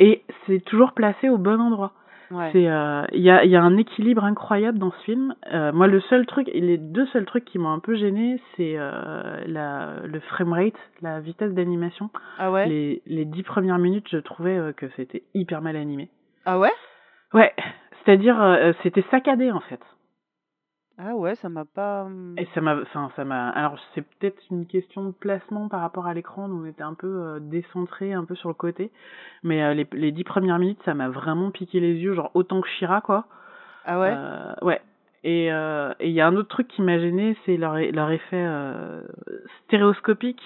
et 0.00 0.22
c'est 0.46 0.64
toujours 0.64 0.92
placé 0.92 1.28
au 1.28 1.38
bon 1.38 1.60
endroit. 1.60 1.92
Ouais 2.30 2.50
C'est, 2.52 2.68
euh, 2.68 3.02
il 3.12 3.20
y 3.20 3.30
a, 3.30 3.44
y 3.44 3.56
a 3.56 3.62
un 3.62 3.76
équilibre 3.76 4.24
incroyable 4.24 4.78
dans 4.78 4.90
ce 4.90 4.98
film. 5.04 5.34
Euh, 5.52 5.72
moi, 5.72 5.86
le 5.86 6.00
seul 6.00 6.26
truc, 6.26 6.48
les 6.52 6.78
deux 6.78 7.06
seuls 7.06 7.24
trucs 7.26 7.44
qui 7.44 7.58
m'ont 7.58 7.70
un 7.72 7.78
peu 7.78 7.94
gêné, 7.96 8.40
c'est 8.56 8.74
euh, 8.76 9.44
la, 9.46 10.00
le 10.04 10.20
framerate, 10.20 10.74
la 11.02 11.20
vitesse 11.20 11.52
d'animation. 11.52 12.10
ah 12.38 12.50
ouais? 12.50 12.66
Les, 12.68 13.02
les 13.06 13.24
dix 13.24 13.42
premières 13.42 13.78
minutes, 13.78 14.06
je 14.10 14.18
trouvais 14.18 14.56
euh, 14.56 14.72
que 14.72 14.86
c'était 14.96 15.22
hyper 15.34 15.62
mal 15.62 15.76
animé. 15.76 16.08
ah 16.44 16.58
ouais? 16.58 16.72
Ouais, 17.34 17.52
c'est-à-dire, 18.04 18.40
euh, 18.40 18.72
c'était 18.82 19.04
saccadé 19.10 19.50
en 19.50 19.60
fait. 19.60 19.80
Ah 20.98 21.14
ouais 21.14 21.34
ça 21.36 21.48
m'a 21.48 21.64
pas 21.64 22.04
hum, 22.04 22.34
Et 22.38 22.46
ça 22.54 22.60
m'a, 22.60 22.76
enfin, 22.80 23.10
ça 23.16 23.24
m'a. 23.24 23.50
Alors, 23.50 23.78
c'est 23.94 24.02
peut-être 24.02 24.40
une 24.50 24.66
question 24.66 25.04
de 25.04 25.10
placement 25.12 25.68
par 25.68 25.80
rapport 25.80 26.06
à 26.06 26.14
l'écran, 26.14 26.48
on 26.50 26.64
était 26.64 26.82
un 26.82 26.94
peu 26.94 27.06
euh, 27.06 27.38
décentré, 27.40 28.12
un 28.12 28.24
peu 28.24 28.34
sur 28.34 28.48
le 28.48 28.54
côté. 28.54 28.90
Mais 29.42 29.62
euh, 29.62 29.74
les, 29.74 29.86
les 29.92 30.12
dix 30.12 30.24
premières 30.24 30.58
minutes, 30.58 30.80
ça 30.84 30.94
m'a 30.94 31.08
vraiment 31.08 31.50
piqué 31.50 31.80
les 31.80 31.94
yeux, 31.94 32.14
genre 32.14 32.30
autant 32.34 32.60
que 32.62 32.68
Shira, 32.78 33.00
quoi. 33.02 33.26
ah 33.84 34.00
ouais? 34.00 34.12
Euh, 34.16 34.54
ouais. 34.62 34.80
Et 35.24 35.52
euh, 35.52 35.92
et 35.98 36.08
il 36.08 36.14
y 36.14 36.20
a 36.20 36.26
un 36.26 36.36
autre 36.36 36.48
truc 36.48 36.68
qui 36.68 36.82
m'a 36.82 36.98
gêné, 36.98 37.36
c'est 37.44 37.56
leur, 37.56 37.74
leur 37.76 38.10
effet 38.10 38.36
euh, 38.46 39.02
stéréoscopique, 39.64 40.42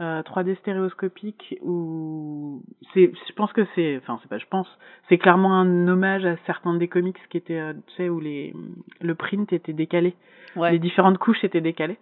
euh, 0.00 0.22
3D 0.22 0.56
stéréoscopique, 0.58 1.56
où 1.62 2.62
c'est, 2.92 3.10
je 3.28 3.32
pense 3.34 3.52
que 3.52 3.66
c'est, 3.74 3.96
enfin 3.98 4.18
c'est 4.22 4.28
pas, 4.28 4.38
je 4.38 4.46
pense, 4.46 4.68
c'est 5.08 5.18
clairement 5.18 5.58
un 5.58 5.88
hommage 5.88 6.24
à 6.26 6.36
certains 6.46 6.74
des 6.74 6.88
comics 6.88 7.16
qui 7.30 7.38
étaient, 7.38 7.58
euh, 7.58 7.72
tu 7.88 7.94
sais, 7.96 8.08
où 8.08 8.20
les, 8.20 8.52
le 9.00 9.14
print 9.14 9.52
était 9.52 9.72
décalé, 9.72 10.14
ouais 10.56 10.72
les 10.72 10.78
différentes 10.78 11.18
couches 11.18 11.42
étaient 11.44 11.60
décalées. 11.60 11.98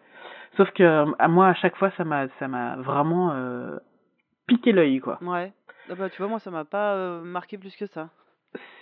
Sauf 0.57 0.71
que 0.73 0.83
euh, 0.83 1.07
à 1.19 1.29
moi 1.29 1.49
à 1.49 1.55
chaque 1.55 1.77
fois 1.77 1.91
ça 1.97 2.05
m'a, 2.05 2.29
ça 2.39 2.49
m'a 2.49 2.77
vraiment 2.77 3.33
euh, 3.33 3.77
piqué 4.47 4.73
l'œil 4.73 5.01
quoi. 5.01 5.19
ouais 5.23 5.53
ah 5.91 5.95
bah 5.97 6.09
tu 6.11 6.19
vois 6.19 6.29
moi 6.29 6.39
ça 6.41 6.51
m'a 6.51 6.65
pas 6.65 6.95
euh, 6.95 7.23
marqué 7.23 7.59
plus 7.59 7.75
que 7.77 7.87
ça 7.87 8.09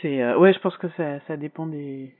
C'est 0.00 0.22
euh, 0.22 0.38
ouais, 0.38 0.52
je 0.52 0.58
pense 0.60 0.76
que 0.76 0.88
ça 0.96 1.20
ça 1.26 1.36
dépend 1.36 1.66
des 1.66 2.14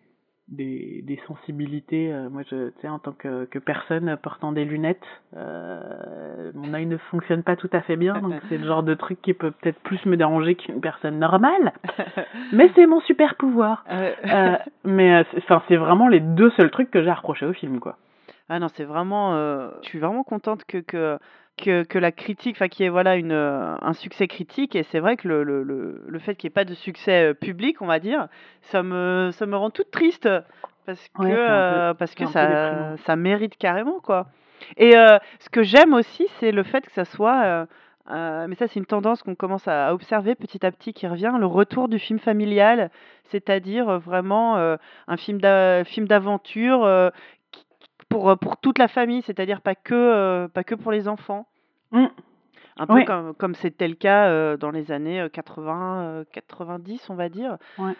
des, 0.52 1.02
des 1.04 1.18
sensibilités. 1.26 2.12
Euh, 2.12 2.28
moi, 2.30 2.42
je, 2.50 2.68
tu 2.68 2.74
sais, 2.82 2.88
en 2.88 2.98
tant 2.98 3.12
que, 3.12 3.46
que 3.46 3.58
personne 3.58 4.16
portant 4.22 4.52
des 4.52 4.64
lunettes, 4.64 5.02
euh, 5.36 6.50
mon 6.54 6.72
œil 6.74 6.86
ne 6.86 6.96
fonctionne 6.96 7.42
pas 7.42 7.56
tout 7.56 7.70
à 7.72 7.80
fait 7.80 7.96
bien, 7.96 8.14
donc 8.20 8.34
c'est 8.48 8.58
le 8.58 8.66
genre 8.66 8.82
de 8.82 8.94
truc 8.94 9.20
qui 9.22 9.34
peut 9.34 9.50
peut-être 9.50 9.80
plus 9.80 10.04
me 10.06 10.16
déranger 10.16 10.54
qu'une 10.54 10.80
personne 10.80 11.18
normale. 11.18 11.72
Mais 12.52 12.70
c'est 12.74 12.86
mon 12.86 13.00
super 13.00 13.34
pouvoir. 13.36 13.84
Euh, 13.90 14.56
mais 14.84 15.24
c'est- 15.30 15.38
enfin, 15.38 15.62
c'est 15.68 15.76
vraiment 15.76 16.08
les 16.08 16.20
deux 16.20 16.50
seuls 16.52 16.70
trucs 16.70 16.90
que 16.90 17.02
j'ai 17.02 17.10
à 17.10 17.14
reprocher 17.14 17.46
au 17.46 17.52
film, 17.52 17.80
quoi. 17.80 17.96
Ah 18.48 18.58
non, 18.58 18.68
c'est 18.68 18.84
vraiment. 18.84 19.34
je 19.82 19.88
suis 19.88 19.98
vraiment 19.98 20.24
contente 20.24 20.64
que, 20.66 20.78
que, 20.78 21.18
que, 21.56 21.82
que 21.84 21.98
la 21.98 22.12
critique, 22.12 22.56
enfin, 22.56 22.68
qu'il 22.68 22.84
y 22.84 22.86
ait 22.86 22.90
voilà, 22.90 23.16
une, 23.16 23.32
euh, 23.32 23.74
un 23.80 23.92
succès 23.92 24.26
critique. 24.26 24.74
Et 24.76 24.82
c'est 24.84 25.00
vrai 25.00 25.16
que 25.16 25.28
le, 25.28 25.42
le, 25.44 25.62
le, 25.62 26.02
le 26.06 26.18
fait 26.18 26.34
qu'il 26.34 26.48
n'y 26.48 26.52
ait 26.52 26.54
pas 26.54 26.64
de 26.64 26.74
succès 26.74 27.30
euh, 27.30 27.34
public, 27.34 27.82
on 27.82 27.86
va 27.86 27.98
dire, 28.00 28.28
ça 28.62 28.82
me, 28.82 29.30
ça 29.32 29.46
me 29.46 29.56
rend 29.56 29.70
toute 29.70 29.90
triste. 29.90 30.28
Parce 30.86 31.08
que, 31.10 31.22
Ouais, 31.22 31.28
peu- 31.28 31.34
euh, 31.38 31.94
parce 31.94 32.14
que 32.14 32.24
ça, 32.26 32.96
ça 33.06 33.16
mérite 33.16 33.56
carrément, 33.56 34.00
quoi. 34.00 34.26
Et 34.76 34.96
euh, 34.96 35.18
ce 35.38 35.48
que 35.48 35.62
j'aime 35.62 35.92
aussi, 35.94 36.26
c'est 36.40 36.50
le 36.50 36.62
fait 36.64 36.84
que 36.84 36.92
ça 36.92 37.04
soit. 37.04 37.66
euh, 38.10 38.46
mais 38.48 38.56
ça, 38.56 38.66
c'est 38.66 38.80
une 38.80 38.86
tendance 38.86 39.22
qu'on 39.22 39.36
commence 39.36 39.68
à 39.68 39.94
observer 39.94 40.34
petit 40.34 40.66
à 40.66 40.72
petit 40.72 40.92
qui 40.92 41.06
revient, 41.06 41.32
le 41.38 41.46
retour 41.46 41.88
du 41.88 42.00
film 42.00 42.18
familial, 42.18 42.90
c'est-à-dire 43.30 44.00
vraiment 44.00 44.56
un 44.56 45.16
film 45.16 45.40
d'a- 45.40 45.84
film 45.84 46.08
d'aventure 46.08 46.80
qui- 46.82 47.41
pour, 48.12 48.30
euh, 48.30 48.36
pour 48.36 48.56
toute 48.58 48.78
la 48.78 48.88
famille, 48.88 49.22
c'est-à-dire 49.22 49.60
pas 49.60 49.74
que, 49.74 49.94
euh, 49.94 50.48
pas 50.48 50.64
que 50.64 50.74
pour 50.74 50.92
les 50.92 51.08
enfants. 51.08 51.46
Mm. 51.92 52.06
Un 52.78 52.86
peu 52.86 52.94
Ouais. 52.94 53.04
comme, 53.04 53.34
comme 53.34 53.54
c'était 53.54 53.86
le 53.88 53.94
cas 53.94 54.28
euh, 54.28 54.56
dans 54.56 54.70
les 54.70 54.92
années 54.92 55.20
euh, 55.20 55.28
80, 55.28 56.02
euh, 56.04 56.24
90, 56.32 57.10
on 57.10 57.14
va 57.14 57.28
dire. 57.28 57.58
Ouais. 57.78 57.92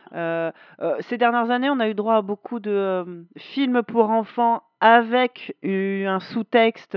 Ces 1.01 1.19
dernières 1.19 1.51
années, 1.51 1.69
on 1.71 1.79
a 1.81 1.89
eu 1.89 1.95
droit 1.95 2.15
à 2.17 2.23
beaucoup 2.23 2.59
de 2.59 3.25
films 3.37 3.83
pour 3.83 4.09
enfants 4.11 4.63
avec 4.81 5.55
un 5.65 6.21
sous-texte 6.21 6.97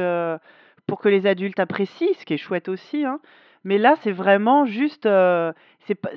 pour 0.87 0.99
que 1.01 1.09
les 1.09 1.27
adultes 1.27 1.59
apprécient, 1.59 2.07
ce 2.17 2.25
qui 2.25 2.33
est 2.35 2.37
chouette 2.37 2.69
aussi. 2.69 3.05
hein. 3.05 3.19
Mais 3.65 3.77
là, 3.77 3.95
c'est 4.01 4.11
vraiment 4.11 4.65
juste. 4.65 5.03
c'est 5.85 5.95
pas, 5.95 6.09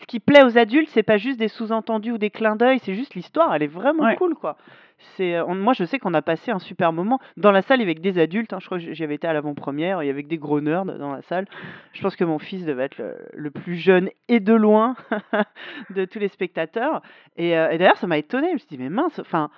ce 0.00 0.06
qui 0.06 0.20
plaît 0.20 0.42
aux 0.44 0.58
adultes, 0.58 0.88
c'est 0.90 1.02
pas 1.02 1.16
juste 1.18 1.38
des 1.38 1.48
sous-entendus 1.48 2.12
ou 2.12 2.18
des 2.18 2.30
clins 2.30 2.56
d'œil, 2.56 2.78
c'est 2.80 2.94
juste 2.94 3.14
l'histoire. 3.14 3.54
Elle 3.54 3.62
est 3.62 3.66
vraiment 3.68 4.04
Ouais. 4.04 4.16
cool, 4.16 4.34
quoi. 4.34 4.56
C'est, 5.16 5.34
euh, 5.34 5.44
on- 5.46 5.54
moi, 5.54 5.72
je 5.72 5.84
sais 5.84 5.98
qu'on 5.98 6.14
a 6.14 6.22
passé 6.22 6.50
un 6.50 6.58
super 6.58 6.92
moment 6.92 7.18
dans 7.36 7.50
la 7.50 7.62
salle 7.62 7.80
avec 7.80 8.00
des 8.00 8.18
adultes. 8.18 8.52
hein. 8.52 8.58
je 8.60 8.66
crois 8.66 8.78
que 8.78 8.92
j'y 8.92 9.04
avais 9.04 9.16
été 9.16 9.26
à 9.26 9.32
l'avant-première. 9.32 10.02
Il 10.02 10.06
y 10.06 10.10
avait 10.10 10.22
des 10.22 10.38
gros 10.38 10.60
nerds 10.60 10.84
dans 10.84 11.12
la 11.12 11.22
salle. 11.22 11.46
Je 11.92 12.00
pense 12.02 12.16
que 12.16 12.24
mon 12.24 12.38
fils 12.38 12.64
devait 12.64 12.84
être 12.84 12.98
le, 12.98 13.16
le 13.34 13.50
plus 13.50 13.74
jeune 13.76 14.08
et 14.28 14.40
de 14.40 14.54
loin 14.54 14.94
de 15.90 16.04
tous 16.04 16.18
les 16.18 16.28
spectateurs. 16.28 17.02
Et, 17.36 17.56
euh, 17.58 17.70
et 17.70 17.78
d'ailleurs, 17.78 17.96
ça 17.98 18.06
m'a 18.06 18.18
étonné. 18.18 18.48
Je 18.48 18.52
me 18.54 18.58
suis 18.58 18.68
dit, 18.68 18.78
mais 18.78 18.88
mince, 18.88 19.18
enfin, 19.18 19.50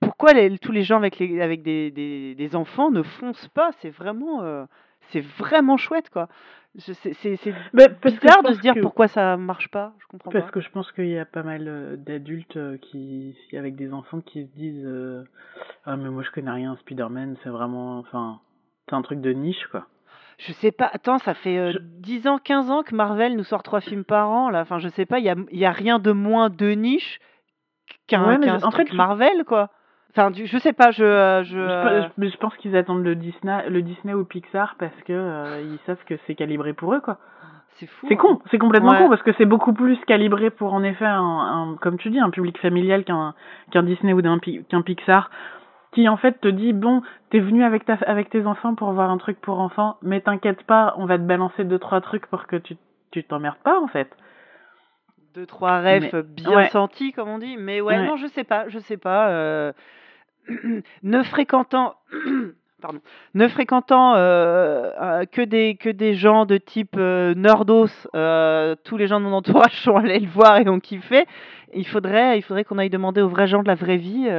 pourquoi 0.00 0.32
les, 0.34 0.58
tous 0.58 0.72
les 0.72 0.82
gens 0.82 0.96
avec, 0.98 1.18
les, 1.18 1.40
avec 1.40 1.62
des, 1.62 1.90
des, 1.90 2.34
des 2.34 2.56
enfants 2.56 2.90
ne 2.90 3.02
foncent 3.02 3.48
pas? 3.48 3.70
C'est 3.80 3.90
vraiment, 3.90 4.42
euh, 4.42 4.64
c'est 5.10 5.20
vraiment 5.20 5.76
chouette, 5.76 6.10
quoi. 6.10 6.28
C'est 6.78 6.92
bizarre 8.04 8.42
de 8.42 8.52
se 8.54 8.60
dire 8.60 8.74
que- 8.74 8.80
pourquoi 8.80 9.08
ça 9.08 9.36
marche 9.36 9.68
pas. 9.68 9.94
Je 9.98 10.06
comprends 10.06 10.30
Parce 10.30 10.44
pas. 10.44 10.50
que 10.52 10.60
je 10.60 10.70
pense 10.70 10.92
qu'il 10.92 11.08
y 11.08 11.18
a 11.18 11.24
pas 11.24 11.42
mal 11.42 11.66
euh, 11.66 11.96
d'adultes 11.96 12.56
euh, 12.56 12.76
qui, 12.78 13.34
avec 13.54 13.74
des 13.74 13.92
enfants 13.92 14.20
qui 14.20 14.42
se 14.46 14.54
disent 14.54 14.84
euh, 14.86 15.24
Ah, 15.86 15.96
mais 15.96 16.08
moi 16.10 16.22
je 16.22 16.30
connais 16.30 16.50
rien, 16.50 16.76
Spider-Man, 16.76 17.36
c'est 17.42 17.48
vraiment. 17.48 17.98
Enfin, 17.98 18.40
c'est 18.88 18.94
un 18.94 19.02
truc 19.02 19.20
de 19.20 19.32
niche, 19.32 19.66
quoi. 19.70 19.86
Je 20.38 20.52
sais 20.52 20.70
pas. 20.70 20.88
Attends, 20.92 21.18
ça 21.18 21.34
fait 21.34 21.58
euh, 21.58 21.72
Je- 21.72 21.78
10 21.80 22.28
ans, 22.28 22.38
15 22.38 22.70
ans 22.70 22.82
que 22.84 22.94
Marvel 22.94 23.34
nous 23.36 23.44
sort 23.44 23.62
trois 23.64 23.80
films 23.80 24.04
par 24.04 24.30
an, 24.30 24.50
là. 24.50 24.60
Enfin, 24.60 24.78
je 24.78 24.88
sais 24.88 25.06
pas, 25.06 25.18
il 25.18 25.24
y 25.24 25.30
a, 25.30 25.36
y 25.50 25.64
a 25.64 25.72
rien 25.72 25.98
de 25.98 26.12
moins 26.12 26.48
de 26.48 26.70
niche 26.70 27.18
qu'un 28.06 28.38
Ouais, 28.38 28.50
en 28.62 28.70
fait, 28.70 28.86
je- 28.88 28.94
Marvel, 28.94 29.44
quoi. 29.46 29.70
Enfin, 30.10 30.30
du- 30.30 30.46
je 30.46 30.58
sais 30.58 30.72
pas, 30.72 30.90
je. 30.90 31.04
euh, 31.04 31.42
je, 31.44 31.50
Je, 31.56 31.58
euh, 31.60 32.02
mais 32.16 32.28
je 32.30 32.36
pense 32.38 32.56
qu'ils 32.56 32.76
attendent 32.76 33.04
le 33.04 33.14
Disney, 33.14 33.68
le 33.68 33.82
Disney 33.82 34.14
ou 34.14 34.24
Pixar 34.24 34.74
parce 34.78 34.96
que 35.04 35.12
euh, 35.12 35.60
ils 35.62 35.78
savent 35.86 36.02
que 36.06 36.14
c'est 36.26 36.34
calibré 36.34 36.72
pour 36.72 36.94
eux, 36.94 37.00
quoi. 37.00 37.18
c'est 37.78 37.86
fou. 37.86 38.06
C'est 38.08 38.14
hein. 38.14 38.16
con, 38.16 38.40
c'est 38.50 38.58
complètement 38.58 38.92
Ouais. 38.92 38.98
con 38.98 39.08
parce 39.10 39.22
que 39.22 39.32
c'est 39.34 39.44
beaucoup 39.44 39.72
plus 39.72 39.96
calibré 40.06 40.50
pour 40.50 40.72
en 40.74 40.82
effet 40.82 41.04
un, 41.04 41.20
un- 41.22 41.76
comme 41.80 41.98
tu 41.98 42.10
dis 42.10 42.18
un 42.18 42.30
public 42.30 42.58
familial 42.58 43.04
qu'un 43.04 43.34
qu'un 43.70 43.82
Disney 43.84 44.12
ou 44.14 44.22
d'un 44.22 44.38
qu'un 44.40 44.82
Pixar 44.82 45.30
qui 45.92 46.08
en 46.08 46.16
fait 46.16 46.40
te 46.40 46.48
dit 46.48 46.72
bon 46.72 47.02
t'es 47.30 47.38
venu 47.38 47.62
avec 47.62 47.84
ta 47.84 47.94
avec 48.06 48.30
tes 48.30 48.46
enfants 48.46 48.74
pour 48.74 48.90
voir 48.92 49.10
un 49.10 49.18
truc 49.18 49.40
pour 49.40 49.60
enfants 49.60 49.96
mais 50.02 50.20
t'inquiète 50.20 50.64
pas 50.64 50.94
on 50.96 51.06
va 51.06 51.18
te 51.18 51.22
balancer 51.22 51.64
deux 51.64 51.78
trois 51.78 52.00
trucs 52.00 52.26
pour 52.26 52.46
que 52.46 52.56
tu 52.56 52.76
tu 53.12 53.22
t'emmerdes 53.24 53.56
pas 53.62 53.78
en 53.80 53.86
fait 53.86 54.10
Deux, 55.34 55.46
trois 55.46 55.78
refs 55.80 56.12
Mais- 56.12 56.22
bien 56.24 56.50
ouais. 56.56 56.68
sentis, 56.70 57.12
comme 57.12 57.28
on 57.28 57.38
dit. 57.38 57.56
Mais 57.58 57.80
ouais, 57.80 57.96
Ouais. 57.98 58.06
non, 58.06 58.16
je 58.16 58.26
sais 58.26 58.44
pas, 58.44 58.68
je 58.68 58.78
sais 58.80 58.96
pas. 58.96 59.28
euh, 59.28 59.72
ne 61.02 61.22
fréquentant. 61.22 61.94
Pardon. 62.80 63.00
Ne 63.34 63.48
fréquentant 63.48 64.14
euh, 64.14 64.90
euh, 65.00 65.24
que 65.24 65.42
des 65.42 65.74
que 65.74 65.88
des 65.88 66.14
gens 66.14 66.46
de 66.46 66.58
type 66.58 66.94
euh, 66.96 67.34
nerdos, 67.34 67.88
euh, 68.14 68.76
tous 68.84 68.96
les 68.96 69.08
gens 69.08 69.18
de 69.18 69.24
mon 69.24 69.32
entourage 69.32 69.82
sont 69.82 69.96
allés 69.96 70.20
le 70.20 70.28
voir 70.28 70.58
et 70.58 70.68
ont 70.68 70.78
kiffé. 70.78 71.26
Il 71.74 71.86
faudrait 71.86 72.38
il 72.38 72.42
faudrait 72.42 72.62
qu'on 72.62 72.78
aille 72.78 72.90
demander 72.90 73.20
aux 73.20 73.28
vrais 73.28 73.48
gens 73.48 73.62
de 73.64 73.68
la 73.68 73.74
vraie 73.74 73.96
vie 73.96 74.30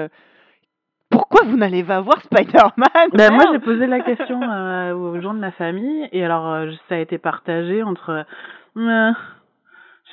pourquoi 1.10 1.42
vous 1.46 1.58
n'allez 1.58 1.84
pas 1.84 2.00
voir 2.00 2.22
Spider-Man 2.22 3.10
Ben, 3.14 3.34
moi 3.34 3.44
j'ai 3.52 3.60
posé 3.60 3.88
la 3.88 4.00
question 4.04 4.40
aux 4.40 5.20
gens 5.20 5.34
de 5.34 5.40
ma 5.40 5.52
famille 5.52 6.08
et 6.12 6.24
alors 6.24 6.66
ça 6.88 6.96
a 6.96 6.98
été 7.00 7.18
partagé 7.18 7.84
entre 7.84 8.26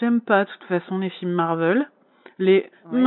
j'aime 0.01 0.21
pas 0.21 0.45
de 0.45 0.51
toute 0.51 0.65
façon 0.65 0.99
les 0.99 1.11
films 1.11 1.33
Marvel 1.33 1.89
les 2.39 2.71
Oui. 2.93 3.03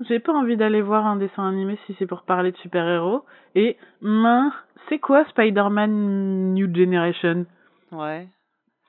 J'ai 0.00 0.18
pas 0.18 0.32
envie 0.32 0.56
d'aller 0.56 0.82
voir 0.82 1.06
un 1.06 1.16
dessin 1.16 1.48
animé 1.48 1.78
si 1.86 1.94
c'est 1.98 2.06
pour 2.06 2.22
parler 2.22 2.52
de 2.52 2.56
super-héros 2.58 3.24
et 3.54 3.76
euh, 4.02 4.48
c'est 4.88 4.98
quoi 4.98 5.24
Spider-Man 5.26 6.54
New 6.54 6.74
Generation? 6.74 7.46
Ouais. 7.92 8.28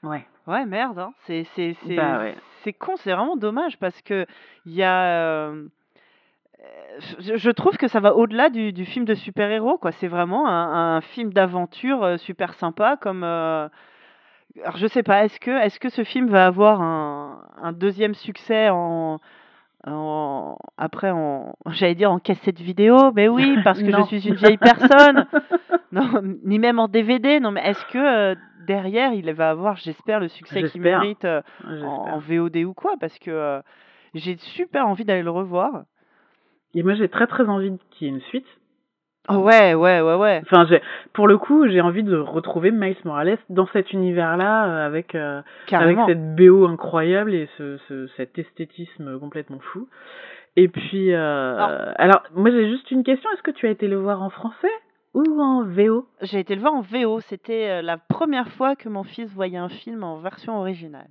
ouais 0.03 0.25
Ouais, 0.47 0.65
merde, 0.65 1.00
hein. 1.00 1.13
C'est 1.25 1.45
c'est 1.55 1.75
c'est 1.85 1.95
Bah 1.95 2.19
ouais. 2.19 2.35
c'est 2.63 2.74
con, 2.74 2.93
c'est 2.97 3.12
vraiment 3.13 3.35
dommage 3.35 3.77
parce 3.79 4.00
que 4.03 4.25
il 4.65 4.74
y 4.74 4.83
a 4.83 5.05
euh, 5.05 5.67
je, 7.19 7.35
je 7.35 7.50
trouve 7.51 7.77
que 7.77 7.88
ça 7.88 8.00
va 8.00 8.15
au-delà 8.15 8.50
du, 8.50 8.71
du 8.74 8.85
film 8.85 9.05
de 9.05 9.15
super-héros 9.15 9.77
quoi. 9.77 9.91
C'est 9.93 10.07
vraiment 10.07 10.47
un, 10.47 10.97
un 10.97 11.01
film 11.01 11.33
d'aventure 11.33 12.03
euh, 12.03 12.17
super 12.17 12.53
sympa 12.55 12.97
comme 12.97 13.24
euh, 13.24 13.67
alors 14.63 14.77
je 14.77 14.88
sais 14.88 15.03
pas, 15.03 15.25
est-ce 15.25 15.39
que 15.39 15.51
est-ce 15.51 15.79
que 15.79 15.89
ce 15.89 16.03
film 16.03 16.27
va 16.27 16.45
avoir 16.45 16.81
un, 16.81 17.41
un 17.62 17.71
deuxième 17.74 18.13
succès 18.13 18.69
en 18.69 19.19
en 19.86 20.58
après 20.77 21.12
en 21.12 21.56
j'allais 21.72 21.96
dire 21.96 22.12
en 22.12 22.20
cassette 22.20 22.60
vidéo, 22.60 23.12
mais 23.13 23.27
oui, 23.27 23.58
parce 23.63 23.82
que 23.82 23.92
je 23.92 24.01
suis 24.04 24.27
une 24.27 24.36
vieille 24.36 24.58
personne. 24.58 25.27
Non, 25.92 26.22
ni 26.44 26.60
même 26.60 26.77
en 26.80 26.89
DVD. 26.89 27.39
Non, 27.39 27.51
mais 27.51 27.62
est-ce 27.62 27.86
que 27.86 27.98
euh, 27.98 28.36
derrière, 28.68 29.13
il 29.13 29.32
va 29.32 29.50
avoir, 29.50 29.77
j'espère, 29.77 30.20
le 30.20 30.27
succès 30.27 30.63
qu'il 30.63 30.82
mérite 30.82 31.24
euh, 31.24 31.42
en 31.63 32.20
VOD 32.20 32.58
ou 32.58 32.74
quoi? 32.74 32.96
Parce 33.00 33.18
que 33.20 33.32
euh, 33.32 33.62
j'ai 34.13 34.36
super 34.36 34.88
envie 34.88 35.06
d'aller 35.06 35.24
le 35.24 35.32
revoir. 35.32 35.84
et 36.74 36.84
moi 36.84 36.96
j'ai 36.96 37.08
très 37.08 37.27
très 37.27 37.48
envie 37.48 37.72
qu'il 37.92 38.08
y 38.08 38.12
ait 38.12 38.13
une 38.13 38.22
suite 38.24 38.48
Oh, 39.27 39.38
ouais, 39.38 39.74
ouais, 39.74 40.01
ouais, 40.01 40.15
ouais. 40.15 40.41
enfin 40.44 40.65
j'ai 40.70 40.82
pour 41.13 41.27
le 41.27 41.38
coup 41.38 41.67
j'ai 41.67 41.82
envie 41.82 42.03
de 42.03 42.15
retrouver 42.15 42.70
Miles 42.72 42.96
Morales 43.05 43.38
dans 43.50 43.65
cet 43.67 43.91
univers 43.91 44.38
là 44.38 44.86
avec 44.86 45.15
euh, 45.15 45.41
avec 45.72 45.98
cette 46.05 46.36
BO 46.36 46.67
incroyable 46.67 47.34
et 47.34 47.50
ce, 47.58 47.77
ce 47.88 48.08
cet 48.17 48.38
esthétisme 48.38 49.20
complètement 49.20 49.60
fou. 49.60 49.88
Et 50.58 50.67
puis 50.67 51.12
euh, 51.13 51.91
Alors- 51.98 52.24
moi 52.36 52.51
j'ai 52.51 52.70
juste 52.70 52.91
une 52.91 53.03
question, 53.03 53.29
est-ce 53.32 53.41
que 53.44 53.51
tu 53.51 53.65
as 53.67 53.72
été 53.72 53.88
le 53.88 53.98
voir 53.98 54.22
en 54.22 54.29
français 54.29 54.72
ou 55.15 55.41
en 55.41 55.63
VO 55.63 56.05
J'ai 56.22 56.39
été 56.39 56.55
le 56.55 56.62
voir 56.62 56.74
en 56.75 56.82
VO. 56.82 57.20
C'était 57.22 57.70
euh, 57.70 57.82
la 57.82 57.98
première 57.98 58.50
fois 58.50 58.75
que 58.75 58.89
mon 58.89 59.03
fils 59.03 59.34
voyait 59.34 59.58
un 59.58 59.70
film 59.70 60.03
en 60.03 60.17
version 60.17 60.58
originale. 60.60 61.08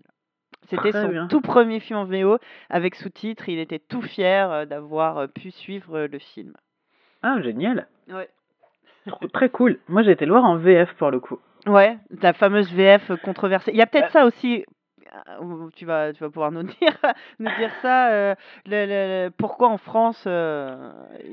C'était 0.68 0.92
son 0.92 1.08
bien. 1.08 1.26
tout 1.28 1.40
premier 1.40 1.80
film 1.80 1.98
en 1.98 2.04
VO 2.04 2.38
avec 2.70 2.94
sous-titres. 2.94 3.48
Il 3.48 3.58
était 3.58 3.78
tout 3.78 4.02
fier 4.02 4.50
euh, 4.52 4.64
d'avoir 4.66 5.18
euh, 5.18 5.26
pu 5.26 5.50
suivre 5.50 5.96
euh, 6.00 6.06
le 6.06 6.18
film. 6.18 6.52
Ah 7.22 7.40
génial, 7.42 7.86
Ouais. 8.08 8.28
Trop- 9.06 9.26
très 9.28 9.48
cool. 9.50 9.78
Moi 9.88 10.02
j'ai 10.02 10.12
été 10.12 10.24
le 10.26 10.32
voir 10.32 10.44
en 10.44 10.56
VF 10.56 10.94
pour 10.94 11.10
le 11.10 11.20
coup. 11.20 11.38
Ouais, 11.66 11.96
la 12.22 12.32
fameuse 12.32 12.72
VF 12.72 13.12
controversée. 13.22 13.70
Il 13.72 13.76
y 13.78 13.82
a 13.82 13.86
peut-être 13.86 14.06
Euh. 14.16 14.20
ça 14.20 14.26
aussi. 14.26 14.64
euh, 15.40 15.68
Tu 15.76 15.84
vas, 15.86 16.12
tu 16.12 16.22
vas 16.24 16.28
pouvoir 16.30 16.50
nous 16.52 16.62
dire, 16.80 16.96
nous 17.38 17.50
dire 17.58 17.70
ça. 17.82 18.08
euh, 18.10 18.34
le- 18.66 18.86
le- 18.86 19.26
le- 19.26 19.30
pourquoi 19.30 19.68
en 19.68 19.78
France, 19.78 20.24
euh, 20.26 20.90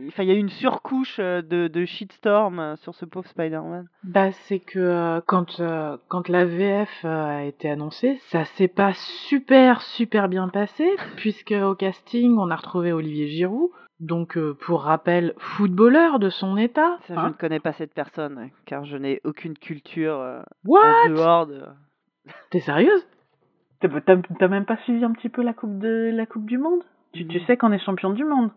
enfin, 0.09 0.23
il 0.23 0.29
y 0.29 0.31
a 0.31 0.35
eu 0.35 0.39
une 0.39 0.49
surcouche 0.49 1.17
de, 1.19 1.67
de 1.67 1.85
shitstorm 1.85 2.75
sur 2.77 2.93
ce 2.95 3.05
pauvre 3.05 3.27
Spider-Man. 3.27 3.87
Bah, 4.03 4.31
c'est 4.31 4.59
que 4.59 4.77
euh, 4.79 5.21
quand, 5.25 5.59
euh, 5.59 5.97
quand 6.09 6.29
la 6.29 6.45
VF 6.45 7.03
a 7.05 7.43
été 7.43 7.69
annoncée, 7.69 8.19
ça 8.27 8.45
s'est 8.45 8.67
pas 8.67 8.93
super 8.93 9.81
super 9.81 10.27
bien 10.29 10.47
passé, 10.49 10.87
puisque 11.17 11.51
au 11.53 11.73
casting, 11.75 12.37
on 12.37 12.51
a 12.51 12.55
retrouvé 12.55 12.91
Olivier 12.93 13.27
Giroud, 13.27 13.69
donc 14.01 14.37
euh, 14.37 14.57
pour 14.65 14.81
rappel, 14.81 15.33
footballeur 15.37 16.19
de 16.19 16.29
son 16.29 16.57
état. 16.57 16.97
Ça, 17.07 17.13
je 17.13 17.19
Hein 17.19 17.29
ne 17.29 17.33
connais 17.33 17.59
pas 17.59 17.71
cette 17.73 17.93
personne, 17.93 18.49
car 18.65 18.83
je 18.83 18.97
n'ai 18.97 19.21
aucune 19.23 19.57
culture 19.57 20.19
euh, 20.19 20.41
What? 20.65 21.05
en 21.05 21.09
dehors 21.09 21.47
de. 21.47 21.61
T'es 22.49 22.59
sérieuse? 22.59 23.07
T'as 23.79 24.47
même 24.47 24.65
pas 24.65 24.77
suivi 24.77 25.03
un 25.03 25.11
petit 25.11 25.29
peu 25.29 25.41
la 25.41 25.53
coupe 25.53 25.79
de 25.79 26.11
la 26.13 26.25
coupe 26.25 26.45
du 26.45 26.57
monde? 26.57 26.81
Tu, 27.13 27.27
tu 27.27 27.39
sais 27.45 27.57
qu'on 27.57 27.71
est 27.71 27.79
champion 27.79 28.11
du 28.11 28.23
monde. 28.23 28.51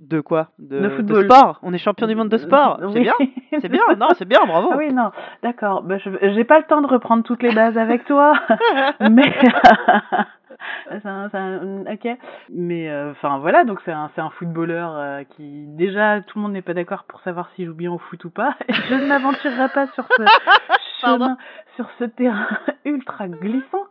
De 0.00 0.20
quoi? 0.20 0.48
De, 0.58 0.80
De 0.80 0.88
football. 0.90 1.24
sport. 1.24 1.58
On 1.62 1.72
est 1.72 1.78
champion 1.78 2.06
du 2.06 2.14
monde 2.14 2.28
de 2.28 2.36
sport. 2.38 2.78
C'est 2.80 2.86
Oui. 2.86 3.00
bien. 3.02 3.14
C'est 3.60 3.68
bien. 3.68 3.82
Non, 3.98 4.08
c'est 4.18 4.24
bien. 4.26 4.40
Bravo. 4.46 4.70
Ah 4.72 4.76
oui, 4.76 4.92
non, 4.92 5.10
d'accord. 5.42 5.82
Bah, 5.82 5.96
j'ai 5.98 6.44
pas 6.44 6.58
le 6.58 6.64
temps 6.64 6.80
de 6.82 6.86
reprendre 6.88 7.22
toutes 7.22 7.42
les 7.42 7.54
bases 7.54 7.78
avec 7.78 8.04
toi, 8.04 8.34
mais 9.00 9.22
un- 11.04 11.28
un- 11.32 11.80
ok. 11.92 12.08
Mais 12.50 12.88
euh, 12.90 13.10
enfin 13.12 13.38
voilà, 13.38 13.64
donc 13.64 13.80
c'est 13.84 13.92
un 13.92 14.10
un 14.16 14.30
footballeur 14.30 14.92
euh, 14.96 15.22
qui 15.36 15.66
déjà 15.68 16.20
tout 16.22 16.38
le 16.38 16.42
monde 16.42 16.52
n'est 16.52 16.62
pas 16.62 16.74
d'accord 16.74 17.04
pour 17.04 17.20
savoir 17.20 17.48
s'il 17.54 17.66
joue 17.66 17.74
bien 17.74 17.92
au 17.92 17.98
foot 17.98 18.24
ou 18.24 18.30
pas. 18.30 18.54
Et 18.68 18.72
je 18.72 18.94
ne 18.94 19.06
m'aventurerai 19.06 19.68
pas 19.72 19.86
sur 19.88 20.04
ce. 20.16 20.22
Chemin, 21.12 21.36
sur 21.76 21.88
ce 21.98 22.04
terrain 22.04 22.46
ultra 22.84 23.28
glissant. 23.28 23.84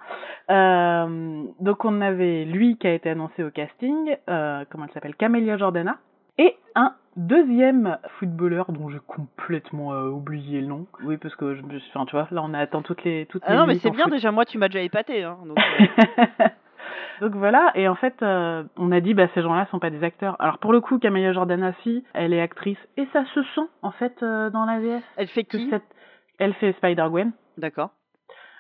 Euh, 0.50 1.44
donc 1.60 1.86
on 1.86 2.02
avait 2.02 2.46
lui 2.46 2.78
qui 2.78 2.88
a 2.88 2.94
été 2.94 3.10
annoncé 3.10 3.44
au 3.44 3.50
casting, 3.52 4.16
euh, 4.30 4.66
comment 4.70 4.86
elle 4.86 4.92
s'appelle, 4.92 5.16
Camélia 5.16 5.58
Jordana, 5.58 5.98
et 6.38 6.56
un 6.76 6.94
deuxième 7.16 7.98
footballeur 8.20 8.72
dont 8.72 8.90
j'ai 8.90 9.00
complètement 9.08 9.94
euh, 9.94 10.10
oublié 10.10 10.62
le 10.62 10.68
nom. 10.68 10.86
Oui, 11.04 11.18
parce 11.18 11.36
que 11.36 11.56
je, 11.56 11.62
me 11.62 11.80
suis- 11.80 11.92
enfin 11.96 12.06
tu 12.06 12.16
vois, 12.16 12.28
là 12.32 12.42
on 12.44 12.54
attend 12.54 12.82
toutes 12.82 13.04
les 13.04 13.26
toutes 13.28 13.44
Ah 13.46 13.52
les 13.54 13.58
non, 13.58 13.66
mais 13.68 13.76
c'est 13.76 13.90
en 13.90 13.92
bien 13.92 14.06
foot. 14.06 14.14
déjà. 14.14 14.32
Moi, 14.32 14.46
tu 14.46 14.58
m'as 14.58 14.68
déjà 14.68 14.82
épaté. 14.82 15.24
Hein, 15.24 15.38
donc, 15.46 15.58
Donc 17.22 17.36
voilà, 17.36 17.72
et 17.76 17.88
en 17.88 17.96
fait, 17.96 18.16
euh, 18.22 18.64
on 18.76 18.92
a 18.92 19.00
dit, 19.00 19.14
bah 19.14 19.28
ces 19.34 19.42
gens-là 19.42 19.68
sont 19.72 19.80
pas 19.80 19.92
des 19.92 20.04
acteurs. 20.04 20.36
Alors 20.40 20.58
pour 20.58 20.74
le 20.74 20.82
coup, 20.82 20.98
Camélia 21.00 21.32
Jordana, 21.32 21.72
si, 21.84 22.04
elle 22.14 22.34
est 22.34 22.42
actrice, 22.42 22.78
et 22.98 23.08
ça 23.14 23.24
se 23.34 23.44
sent 23.56 23.68
en 23.82 23.92
fait 23.92 24.22
euh, 24.24 24.50
dans 24.50 24.66
la 24.66 24.80
VF 24.80 25.04
elle 25.16 25.28
fait 25.28 25.44
que 25.44 25.56
qui? 25.58 25.70
cette, 25.70 25.84
elle 26.40 26.54
fait 26.56 26.74
Spider-Gwen. 26.74 27.32
D'accord. 27.58 27.90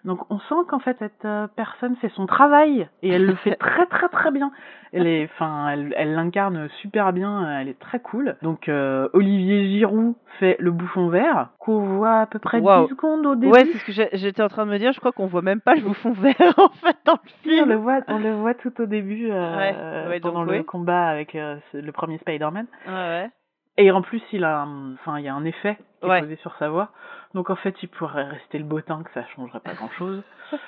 Donc 0.05 0.19
on 0.29 0.37
sent 0.37 0.67
qu'en 0.67 0.79
fait 0.79 0.97
cette 0.99 1.23
euh, 1.23 1.47
personne 1.55 1.95
fait 1.95 2.09
son 2.09 2.25
travail 2.25 2.89
et 3.03 3.09
elle 3.09 3.25
le 3.25 3.35
fait 3.35 3.55
très 3.59 3.85
très 3.85 4.09
très 4.09 4.31
bien. 4.31 4.51
Elle 4.91 5.07
est, 5.07 5.29
enfin, 5.33 5.69
elle 5.69 6.13
l'incarne 6.13 6.67
super 6.81 7.13
bien. 7.13 7.57
Elle 7.61 7.69
est 7.69 7.79
très 7.79 8.01
cool. 8.01 8.35
Donc 8.41 8.67
euh, 8.67 9.07
Olivier 9.13 9.69
Giroud 9.69 10.15
fait 10.39 10.57
le 10.59 10.71
bouffon 10.71 11.07
vert 11.07 11.51
qu'on 11.57 11.79
voit 11.79 12.19
à 12.19 12.25
peu 12.25 12.37
près 12.39 12.59
Waouh. 12.59 12.87
10 12.87 12.89
secondes 12.89 13.25
au 13.25 13.35
début. 13.35 13.53
Ouais, 13.53 13.63
c'est 13.63 13.77
ce 13.77 13.85
que 13.85 14.17
j'étais 14.17 14.43
en 14.43 14.49
train 14.49 14.65
de 14.65 14.71
me 14.71 14.77
dire. 14.77 14.91
Je 14.91 14.99
crois 14.99 15.13
qu'on 15.13 15.27
voit 15.27 15.41
même 15.41 15.61
pas 15.61 15.73
le 15.75 15.81
bouffon 15.81 16.11
vert 16.11 16.35
en 16.57 16.67
fait 16.69 16.97
dans 17.05 17.13
le 17.23 17.29
Si, 17.41 17.49
on 17.53 17.63
film. 17.63 17.69
le 17.69 17.75
voit, 17.75 17.99
on 18.09 18.19
le 18.19 18.33
voit 18.33 18.55
tout 18.55 18.81
au 18.81 18.85
début 18.85 19.31
euh, 19.31 19.57
Ouais, 19.57 20.09
ouais, 20.09 20.19
donc 20.19 20.33
pendant 20.33 20.43
le 20.43 20.57
oui. 20.59 20.65
combat 20.65 21.05
avec 21.07 21.33
euh, 21.35 21.55
le 21.73 21.91
premier 21.93 22.17
Spider-Man. 22.17 22.67
Ouais, 22.87 22.91
ouais. 22.93 23.29
Et 23.77 23.89
en 23.91 24.01
plus, 24.01 24.21
il 24.31 24.43
a, 24.43 24.61
un- 24.61 24.93
enfin, 24.93 25.17
il 25.19 25.25
y 25.25 25.27
a 25.29 25.33
un 25.33 25.45
effet 25.45 25.77
qui 26.01 26.07
Ouais. 26.07 26.19
est 26.19 26.21
posé 26.21 26.35
sur 26.37 26.53
sa 26.57 26.69
voix. 26.69 26.89
Donc 27.33 27.49
en 27.49 27.55
fait, 27.55 27.75
il 27.81 27.89
pourrait 27.89 28.23
rester 28.25 28.59
le 28.59 28.65
bottin, 28.65 29.01
que 29.03 29.11
ça 29.13 29.25
changerait 29.35 29.59
pas 29.61 29.73
grand-chose. 29.73 30.21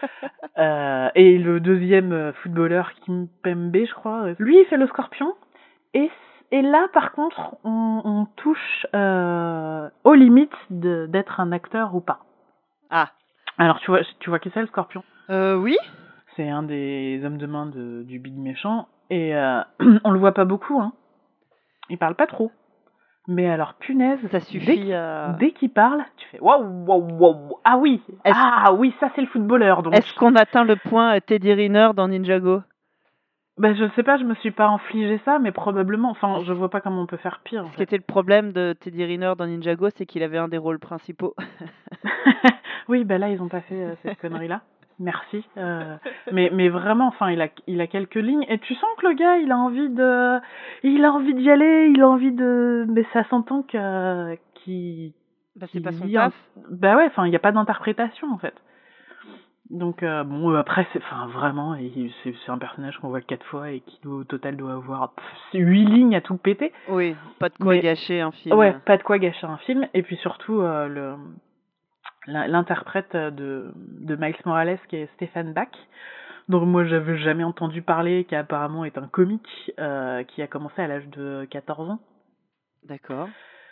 Euh, 0.57 1.09
et 1.15 1.37
le 1.37 1.59
deuxième 1.59 2.13
euh, 2.13 2.31
footballeur, 2.41 2.93
Kim 3.03 3.27
Pembe, 3.43 3.75
je 3.75 3.93
crois, 3.93 4.27
lui, 4.39 4.57
il 4.57 4.65
fait 4.67 4.77
le 4.77 4.87
scorpion. 4.87 5.33
Et 5.93 6.09
Et 6.51 6.61
là, 6.61 6.87
par 6.93 7.11
contre, 7.11 7.57
on, 7.65 8.01
on 8.05 8.25
touche 8.37 8.87
euh, 8.95 9.89
aux 10.05 10.13
limites 10.13 10.55
d'être 10.69 11.41
un 11.41 11.51
acteur 11.51 11.93
ou 11.93 11.99
pas. 11.99 12.19
Ah. 12.89 13.09
Alors, 13.57 13.79
tu 13.81 13.91
vois, 13.91 13.99
tu 14.19 14.29
vois 14.29 14.39
qui 14.39 14.49
c'est 14.53 14.61
le 14.61 14.67
scorpion? 14.67 15.03
Euh, 15.29 15.55
oui. 15.57 15.75
C'est 16.37 16.49
un 16.49 16.63
des 16.63 17.21
hommes 17.25 17.37
de 17.37 17.47
main 17.47 17.65
de, 17.65 18.03
du 18.03 18.19
Big 18.19 18.37
Méchant. 18.37 18.87
Et 19.09 19.35
euh, 19.35 19.59
on 20.05 20.11
le 20.11 20.19
voit 20.19 20.33
pas 20.33 20.45
beaucoup, 20.45 20.79
hein. 20.79 20.93
Il 21.89 21.97
parle 21.97 22.15
pas 22.15 22.27
trop. 22.27 22.49
Mais 23.27 23.49
alors, 23.49 23.73
punaise, 23.75 24.19
Ça 24.31 24.37
dès 24.39 24.45
suffit 24.45 24.65
qu'il- 24.75 24.93
à... 24.93 25.29
Dès 25.39 25.51
qu'il 25.51 25.71
parle, 25.71 26.03
tu 26.17 26.27
fais 26.27 26.39
waouh, 26.39 26.63
waouh, 26.85 27.07
waouh. 27.17 27.57
Ah 27.63 27.77
oui, 27.77 28.01
ah 28.23 28.73
oui, 28.73 28.93
ça 28.99 29.09
c'est 29.15 29.21
le 29.21 29.27
footballeur. 29.27 29.81
Donc, 29.81 29.95
Est-ce 29.95 30.13
qu'on 30.13 30.35
atteint 30.35 30.63
le 30.63 30.75
point 30.75 31.15
euh, 31.15 31.19
Teddy 31.19 31.51
Riner 31.53 31.89
dans 31.95 32.07
Ninjago? 32.07 32.61
Ben, 33.57 33.73
je 33.75 33.85
sais 33.95 34.03
pas, 34.03 34.17
je 34.17 34.25
me 34.25 34.35
suis 34.35 34.51
pas 34.51 34.67
infligé 34.67 35.19
ça, 35.25 35.39
mais 35.39 35.51
probablement. 35.53 36.09
Enfin, 36.11 36.41
je 36.45 36.51
vois 36.53 36.69
pas 36.69 36.81
comment 36.81 37.01
on 37.01 37.05
peut 37.07 37.17
faire 37.17 37.39
pire. 37.43 37.63
en 37.65 37.71
Ce 37.71 37.77
qui 37.77 37.83
était 37.83 37.95
le 37.97 38.03
problème 38.03 38.51
de 38.51 38.75
Teddy 38.79 39.03
Riner 39.05 39.33
dans 39.37 39.47
Ninjago, 39.47 39.89
c'est 39.95 40.05
qu'il 40.05 40.21
avait 40.23 40.37
un 40.37 40.49
des 40.49 40.57
rôles 40.57 40.77
principaux. 40.79 41.33
oui, 42.89 43.05
ben 43.05 43.17
là, 43.19 43.29
ils 43.29 43.41
ont 43.41 43.47
pas 43.47 43.61
fait 43.61 43.81
euh, 43.81 43.95
cette 44.03 44.19
connerie-là. 44.19 44.61
Merci. 44.99 45.45
Euh, 45.57 45.97
mais, 46.31 46.49
mais 46.53 46.69
vraiment, 46.69 47.07
enfin, 47.07 47.29
il 47.31 47.41
a, 47.41 47.49
il 47.67 47.81
a 47.81 47.87
quelques 47.87 48.15
lignes. 48.15 48.45
Et 48.47 48.59
tu 48.59 48.73
sens 48.75 48.89
que 48.97 49.07
le 49.07 49.13
gars, 49.13 49.37
il 49.37 49.51
a 49.51 49.57
envie 49.57 49.89
de, 49.89 50.39
il 50.83 51.03
a 51.03 51.11
envie 51.11 51.33
d'y 51.33 51.49
aller, 51.49 51.91
il 51.93 52.01
a 52.01 52.07
envie 52.07 52.31
de, 52.31 52.85
mais 52.87 53.05
ça 53.11 53.23
s'entend 53.25 53.63
que, 53.63 54.35
qu'il, 54.55 55.11
Bah, 55.57 55.67
c'est 55.73 55.81
pas 55.81 55.91
son 55.91 56.05
un- 56.05 56.11
taf. 56.13 56.33
Bah 56.69 56.95
ouais, 56.95 57.05
enfin, 57.07 57.25
il 57.25 57.29
n'y 57.29 57.35
a 57.35 57.39
pas 57.39 57.51
d'interprétation 57.51 58.31
en 58.31 58.37
fait. 58.37 58.53
Donc 59.71 60.03
euh, 60.03 60.23
bon, 60.23 60.51
euh, 60.51 60.59
après, 60.59 60.85
c'est, 60.93 60.99
enfin, 60.99 61.25
vraiment, 61.27 61.75
c'est, 62.23 62.33
c'est 62.45 62.51
un 62.51 62.57
personnage 62.59 62.99
qu'on 62.99 63.09
voit 63.09 63.21
quatre 63.21 63.45
fois 63.47 63.71
et 63.71 63.79
qui 63.81 63.99
au 64.07 64.23
total 64.23 64.55
doit 64.57 64.73
avoir 64.73 65.11
pff, 65.13 65.25
huit 65.55 65.85
lignes 65.85 66.15
à 66.15 66.21
tout 66.21 66.37
péter. 66.37 66.71
Oui, 66.87 67.15
pas 67.39 67.49
de 67.49 67.55
quoi 67.57 67.73
Mais- 67.73 67.79
gâcher 67.81 68.21
un 68.21 68.31
film. 68.31 68.55
Ouais, 68.55 68.75
pas 68.85 68.97
de 68.97 69.03
quoi 69.03 69.17
gâcher 69.17 69.47
un 69.47 69.57
film. 69.57 69.87
Et 69.95 70.03
puis 70.03 70.17
surtout, 70.17 70.61
euh, 70.61 70.87
le, 70.87 71.15
l'interprète 72.27 73.15
de, 73.15 73.71
de 73.75 74.15
Miles 74.15 74.35
Morales, 74.45 74.79
qui 74.89 74.97
est 74.97 75.09
Stéphane 75.15 75.53
Bach, 75.53 75.67
dont 76.49 76.65
moi 76.65 76.85
j'avais 76.85 77.17
jamais 77.17 77.43
entendu 77.43 77.81
parler, 77.81 78.25
qui 78.25 78.35
apparemment 78.35 78.85
est 78.85 78.97
un 78.97 79.07
comique, 79.07 79.71
euh, 79.79 80.23
qui 80.23 80.41
a 80.41 80.47
commencé 80.47 80.81
à 80.81 80.87
l'âge 80.87 81.07
de 81.09 81.45
14 81.49 81.89
ans. 81.89 81.99
D'accord. 82.87 83.29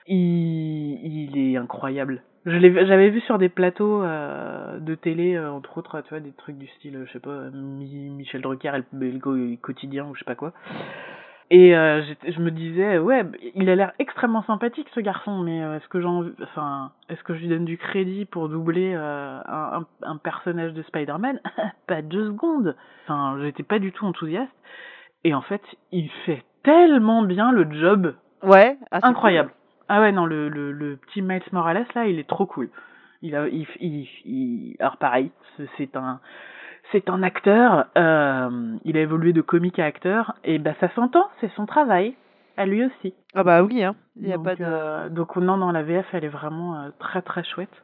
Il, 0.08 0.16
il 0.18 1.38
est 1.38 1.58
incroyable. 1.58 2.24
Je 2.46 2.58
l'ai, 2.58 2.74
j'avais 2.86 3.10
vu 3.10 3.22
sur 3.22 3.38
des 3.38 3.48
plateaux 3.48 4.04
euh, 4.04 4.78
de 4.80 4.96
télé, 4.96 5.36
euh, 5.36 5.50
entre 5.52 5.78
autres, 5.78 6.02
tu 6.02 6.10
vois, 6.10 6.20
des 6.20 6.34
trucs 6.34 6.58
du 6.58 6.68
style, 6.68 7.02
je 7.08 7.12
sais 7.14 7.20
pas, 7.20 7.50
Mi- 7.54 8.10
Michel 8.10 8.42
Drucker 8.42 8.74
et 8.76 8.84
le, 8.98 9.12
le 9.12 9.56
quotidien 9.56 10.06
ou 10.06 10.14
je 10.16 10.20
sais 10.20 10.26
pas 10.26 10.36
quoi. 10.36 10.52
Et 11.50 11.76
euh, 11.76 12.02
je 12.28 12.40
me 12.40 12.52
disais, 12.52 12.98
ouais, 12.98 13.24
il 13.56 13.70
a 13.70 13.76
l'air 13.76 13.92
extrêmement 14.00 14.44
sympathique 14.44 14.88
ce 14.96 15.00
garçon, 15.02 15.40
mais 15.40 15.62
euh, 15.62 15.78
est-ce 15.78 15.88
que 15.90 16.02
j'en, 16.02 16.24
enfin, 16.42 16.92
est-ce 17.10 17.22
que 17.24 17.36
je 17.36 17.42
lui 17.42 17.48
donne 17.48 17.66
du 17.66 17.78
crédit 17.78 18.26
pour 18.26 18.50
doubler 18.50 18.94
euh, 18.96 19.40
un, 19.46 19.86
un, 20.02 20.18
personnage 20.18 20.74
de 20.74 20.82
Spider-Man? 20.84 21.40
Pas 21.88 22.02
deux 22.02 22.28
secondes. 22.28 22.76
Enfin, 23.04 23.38
j'étais 23.42 23.64
pas 23.64 23.80
du 23.80 23.92
tout 23.92 24.06
enthousiaste. 24.06 24.52
Et 25.26 25.34
en 25.34 25.42
fait, 25.42 25.62
il 25.92 26.10
fait 26.26 26.44
tellement 26.64 27.24
bien 27.24 27.52
le 27.52 27.70
job 27.72 28.16
Ouais. 28.42 28.78
ah, 28.92 29.00
incroyable. 29.04 29.52
Ah 29.90 30.02
ouais, 30.02 30.12
non, 30.12 30.26
le, 30.26 30.50
le, 30.50 30.72
le 30.72 30.96
petit 30.98 31.22
Miles 31.22 31.42
Morales, 31.52 31.86
là, 31.94 32.08
il 32.08 32.20
est 32.20 32.28
trop 32.28 32.46
cool. 32.46 32.70
Il 33.22 33.36
a, 33.36 33.48
il, 33.48 33.68
il, 33.80 34.08
il- 34.26 34.76
alors 34.80 34.98
pareil, 34.98 35.32
c'est 35.78 35.96
un, 35.96 36.20
c'est 36.94 37.10
un 37.10 37.22
acteur, 37.24 37.88
euh, 37.98 38.78
il 38.86 38.96
a 38.96 39.02
évolué 39.02 39.34
de 39.34 39.42
comique 39.42 39.80
à 39.80 39.86
acteur, 39.86 40.36
et 40.46 40.60
bah 40.60 40.74
ça 40.80 40.88
s'entend, 40.96 41.26
c'est 41.42 41.52
son 41.56 41.66
travail, 41.66 42.16
à 42.56 42.66
lui 42.66 42.86
aussi. 42.86 43.14
Ah 43.36 43.44
bah 43.44 43.62
oui, 43.64 43.84
hein. 43.84 43.96
Il 44.16 44.30
y 44.30 44.32
a 44.32 44.38
donc, 44.38 44.46
pas 44.46 44.56
de... 44.56 44.64
euh, 44.64 45.10
donc 45.10 45.36
non, 45.36 45.58
non, 45.58 45.72
la 45.72 45.84
VF, 45.84 46.06
elle 46.14 46.24
est 46.24 46.30
vraiment 46.30 46.80
euh, 46.80 46.90
très 47.00 47.22
très 47.22 47.44
chouette. 47.44 47.84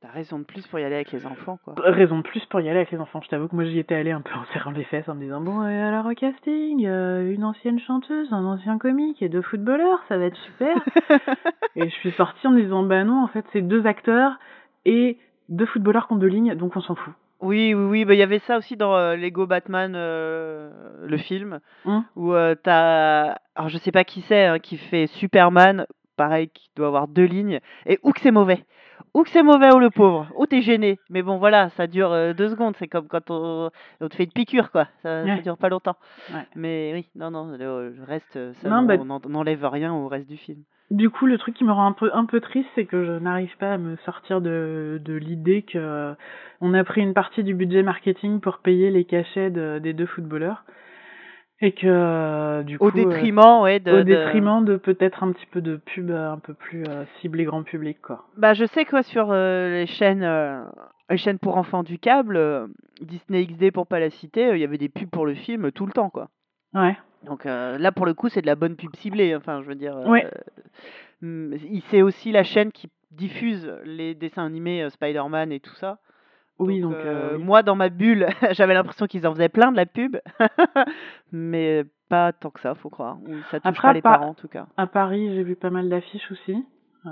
T'as 0.00 0.10
raison 0.10 0.38
de 0.38 0.44
plus 0.44 0.64
pour 0.68 0.78
y 0.78 0.84
aller 0.84 0.94
avec 0.94 1.10
les 1.10 1.26
enfants, 1.26 1.58
quoi. 1.64 1.74
Raison 1.78 2.18
de 2.18 2.22
plus 2.22 2.44
pour 2.46 2.60
y 2.60 2.68
aller 2.68 2.78
avec 2.78 2.92
les 2.92 3.00
enfants. 3.00 3.20
Je 3.20 3.28
t'avoue 3.30 3.48
que 3.48 3.56
moi 3.56 3.64
j'y 3.64 3.80
étais 3.80 3.96
allée 3.96 4.12
un 4.12 4.20
peu 4.20 4.32
en 4.32 4.44
serrant 4.52 4.70
les 4.70 4.84
fesses 4.84 5.08
en 5.08 5.16
me 5.16 5.20
disant 5.22 5.40
bon 5.40 5.66
et 5.66 5.76
alors 5.76 6.06
au 6.06 6.14
casting, 6.14 6.86
euh, 6.86 7.32
une 7.32 7.42
ancienne 7.42 7.80
chanteuse, 7.80 8.32
un 8.32 8.44
ancien 8.44 8.78
comique 8.78 9.20
et 9.22 9.28
deux 9.28 9.42
footballeurs, 9.42 9.98
ça 10.08 10.16
va 10.16 10.26
être 10.26 10.36
super. 10.36 10.76
Et 11.78 11.88
je 11.88 11.94
suis 11.96 12.12
sortie 12.12 12.46
en 12.46 12.50
me 12.50 12.60
disant, 12.60 12.82
bah 12.82 13.04
non, 13.04 13.22
en 13.22 13.28
fait, 13.28 13.44
c'est 13.52 13.60
deux 13.60 13.86
acteurs 13.86 14.38
et 14.84 15.16
deux 15.48 15.66
footballeurs 15.66 16.08
qui 16.08 16.14
ont 16.14 16.16
deux 16.16 16.26
lignes, 16.26 16.54
donc 16.54 16.76
on 16.76 16.80
s'en 16.80 16.96
fout. 16.96 17.14
Oui, 17.40 17.72
oui, 17.72 17.84
oui, 17.84 18.04
bah 18.04 18.14
il 18.14 18.18
y 18.18 18.22
avait 18.22 18.40
ça 18.40 18.58
aussi 18.58 18.76
dans 18.76 18.96
euh, 18.96 19.14
Lego 19.16 19.46
Batman, 19.46 19.92
euh, 19.94 20.70
le 21.06 21.16
film, 21.18 21.60
Hum. 21.84 22.04
où 22.16 22.32
euh, 22.34 22.54
t'as, 22.60 23.36
alors 23.54 23.68
je 23.68 23.78
sais 23.78 23.92
pas 23.92 24.02
qui 24.04 24.22
c'est, 24.22 24.44
hein, 24.46 24.58
qui 24.58 24.76
fait 24.76 25.06
Superman, 25.06 25.86
pareil, 26.16 26.48
qui 26.48 26.68
doit 26.74 26.88
avoir 26.88 27.06
deux 27.06 27.24
lignes, 27.26 27.60
et 27.86 27.98
ou 28.02 28.10
que 28.12 28.20
c'est 28.20 28.32
mauvais, 28.32 28.64
ou 29.14 29.22
que 29.22 29.30
c'est 29.30 29.44
mauvais 29.44 29.72
ou 29.72 29.78
le 29.78 29.90
pauvre, 29.90 30.26
ou 30.34 30.46
t'es 30.46 30.62
gêné, 30.62 30.98
mais 31.10 31.22
bon 31.22 31.38
voilà, 31.38 31.70
ça 31.70 31.86
dure 31.86 32.10
euh, 32.10 32.32
deux 32.32 32.48
secondes, 32.48 32.74
c'est 32.76 32.88
comme 32.88 33.06
quand 33.06 33.30
on, 33.30 33.70
on 34.00 34.08
te 34.08 34.16
fait 34.16 34.24
une 34.24 34.32
piqûre 34.32 34.72
quoi, 34.72 34.86
ça, 35.04 35.24
ça 35.24 35.32
Ouais. 35.34 35.40
dure 35.42 35.56
pas 35.56 35.68
longtemps. 35.68 35.96
Ouais. 36.34 36.44
Mais 36.56 36.90
oui, 36.92 37.08
non, 37.14 37.30
non, 37.30 37.52
le, 37.56 37.90
le 37.90 38.02
reste, 38.04 38.34
euh, 38.36 38.52
ça, 38.54 38.68
Non, 38.68 38.82
bah- 38.82 38.96
on 38.98 39.04
n'en- 39.04 39.20
n'enlève 39.28 39.64
rien 39.64 39.94
au 39.94 40.08
reste 40.08 40.28
du 40.28 40.36
film. 40.36 40.62
Du 40.90 41.10
coup, 41.10 41.26
le 41.26 41.36
truc 41.36 41.54
qui 41.54 41.64
me 41.64 41.72
rend 41.72 41.86
un 41.86 41.92
peu, 41.92 42.10
un 42.14 42.24
peu 42.24 42.40
triste, 42.40 42.68
c'est 42.74 42.86
que 42.86 43.04
je 43.04 43.12
n'arrive 43.12 43.54
pas 43.58 43.74
à 43.74 43.78
me 43.78 43.96
sortir 44.06 44.40
de, 44.40 45.00
de 45.04 45.12
l'idée 45.14 45.62
que 45.62 45.76
euh, 45.76 46.14
on 46.62 46.72
a 46.72 46.82
pris 46.82 47.02
une 47.02 47.12
partie 47.12 47.44
du 47.44 47.54
budget 47.54 47.82
marketing 47.82 48.40
pour 48.40 48.58
payer 48.58 48.90
les 48.90 49.04
cachets 49.04 49.50
de- 49.50 49.78
des 49.80 49.92
deux 49.92 50.06
footballeurs. 50.06 50.64
Et 51.60 51.72
que, 51.72 51.86
euh, 51.86 52.62
du 52.62 52.78
coup. 52.78 52.86
Au 52.86 52.90
euh, 52.90 52.94
détriment, 52.94 53.60
ouais, 53.62 53.80
de, 53.80 53.92
au 53.92 54.02
détriment 54.02 54.64
de 54.64 54.76
peut-être 54.76 55.22
un 55.24 55.32
petit 55.32 55.46
peu 55.46 55.60
de 55.60 55.76
pub 55.76 56.10
un 56.10 56.38
peu 56.38 56.54
plus 56.54 56.84
euh, 56.88 57.04
ciblé 57.20 57.44
grand 57.44 57.64
public, 57.64 58.00
quoi. 58.00 58.24
Bah, 58.38 58.54
je 58.54 58.64
sais 58.64 58.86
que 58.86 59.02
sur 59.02 59.30
euh, 59.30 59.68
les 59.70 59.86
chaînes, 59.86 60.26
les 61.10 61.16
chaînes 61.18 61.38
pour 61.38 61.58
enfants 61.58 61.82
du 61.82 61.98
câble, 61.98 62.68
Disney 63.02 63.44
XD 63.44 63.72
pour 63.72 63.86
pas 63.86 64.00
la 64.00 64.08
citer, 64.08 64.52
il 64.52 64.58
y 64.58 64.64
avait 64.64 64.78
des 64.78 64.88
pubs 64.88 65.10
pour 65.10 65.26
le 65.26 65.34
film 65.34 65.70
tout 65.72 65.84
le 65.84 65.92
temps, 65.92 66.10
quoi. 66.10 66.28
Ouais. 66.74 66.96
Donc 67.24 67.46
euh, 67.46 67.78
là, 67.78 67.92
pour 67.92 68.06
le 68.06 68.14
coup, 68.14 68.28
c'est 68.28 68.42
de 68.42 68.46
la 68.46 68.54
bonne 68.54 68.76
pub 68.76 68.94
ciblée. 68.96 69.34
Enfin, 69.36 69.60
je 69.62 69.66
veux 69.68 69.74
dire, 69.74 69.96
euh, 69.96 70.08
Ouais. 70.08 70.26
hum, 71.22 71.54
il- 71.68 71.82
c'est 71.90 72.02
aussi 72.02 72.32
la 72.32 72.44
chaîne 72.44 72.72
qui 72.72 72.88
diffuse 73.10 73.72
les 73.84 74.14
dessins 74.14 74.44
animés 74.46 74.82
euh, 74.82 74.90
Spider-Man 74.90 75.50
et 75.52 75.60
tout 75.60 75.74
ça. 75.74 75.98
Oui, 76.58 76.80
donc. 76.80 76.94
euh, 76.94 77.34
euh, 77.34 77.38
moi, 77.38 77.62
dans 77.62 77.76
ma 77.76 77.88
bulle, 77.88 78.26
j'avais 78.52 78.74
l'impression 78.74 79.06
qu'ils 79.06 79.26
en 79.26 79.32
faisaient 79.34 79.48
plein 79.48 79.70
de 79.72 79.76
la 79.76 79.86
pub, 79.86 80.16
mais 81.32 81.84
pas 82.08 82.32
tant 82.32 82.50
que 82.50 82.60
ça, 82.60 82.74
faut 82.74 82.88
croire. 82.90 83.18
Ou 83.26 83.34
ça 83.50 83.60
touche 83.60 83.68
Après, 83.68 83.88
pas 83.88 83.92
les 83.92 84.02
parents, 84.02 84.30
en 84.30 84.34
tout 84.34 84.48
cas. 84.48 84.66
À 84.76 84.86
Paris, 84.86 85.34
j'ai 85.34 85.42
vu 85.42 85.56
pas 85.56 85.70
mal 85.70 85.88
d'affiches 85.88 86.30
aussi. 86.32 86.64
Euh, 87.06 87.10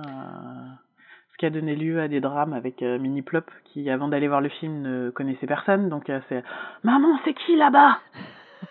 ce 1.33 1.37
qui 1.39 1.47
a 1.47 1.51
donné 1.51 1.77
lieu 1.77 2.01
à 2.01 2.09
des 2.09 2.21
drames 2.21 2.55
avec 2.55 2.83
euh, 2.83 2.99
Mini 2.99 3.23
Plop, 3.23 3.51
qui 3.65 3.89
avant 3.91 4.09
d'aller 4.09 4.27
voir 4.29 4.41
le 4.41 4.49
film 4.49 4.81
ne 4.83 5.11
connaissait 5.11 5.47
personne. 5.47 5.89
Donc 5.89 6.09
euh, 6.11 6.21
c'est 6.29 6.43
Maman, 6.83 7.19
c'est 7.25 7.35
qui 7.35 7.57
là-bas? 7.57 7.99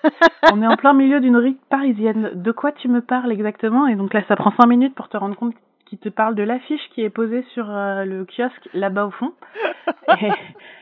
On 0.53 0.61
est 0.61 0.67
en 0.67 0.75
plein 0.77 0.93
milieu 0.93 1.19
d'une 1.19 1.37
rue 1.37 1.55
parisienne. 1.69 2.31
De 2.35 2.51
quoi 2.51 2.71
tu 2.71 2.87
me 2.87 3.01
parles 3.01 3.31
exactement? 3.31 3.87
Et 3.87 3.95
donc 3.95 4.13
là, 4.13 4.23
ça 4.27 4.35
prend 4.35 4.51
cinq 4.51 4.67
minutes 4.67 4.95
pour 4.95 5.09
te 5.09 5.17
rendre 5.17 5.35
compte 5.35 5.53
qu'il 5.85 5.97
te 5.99 6.09
parle 6.09 6.33
de 6.35 6.43
l'affiche 6.43 6.81
qui 6.89 7.01
est 7.03 7.09
posée 7.09 7.43
sur 7.53 7.69
euh, 7.69 8.05
le 8.05 8.25
kiosque 8.25 8.69
là-bas 8.73 9.05
au 9.07 9.11
fond. 9.11 9.33
Et, 10.21 10.31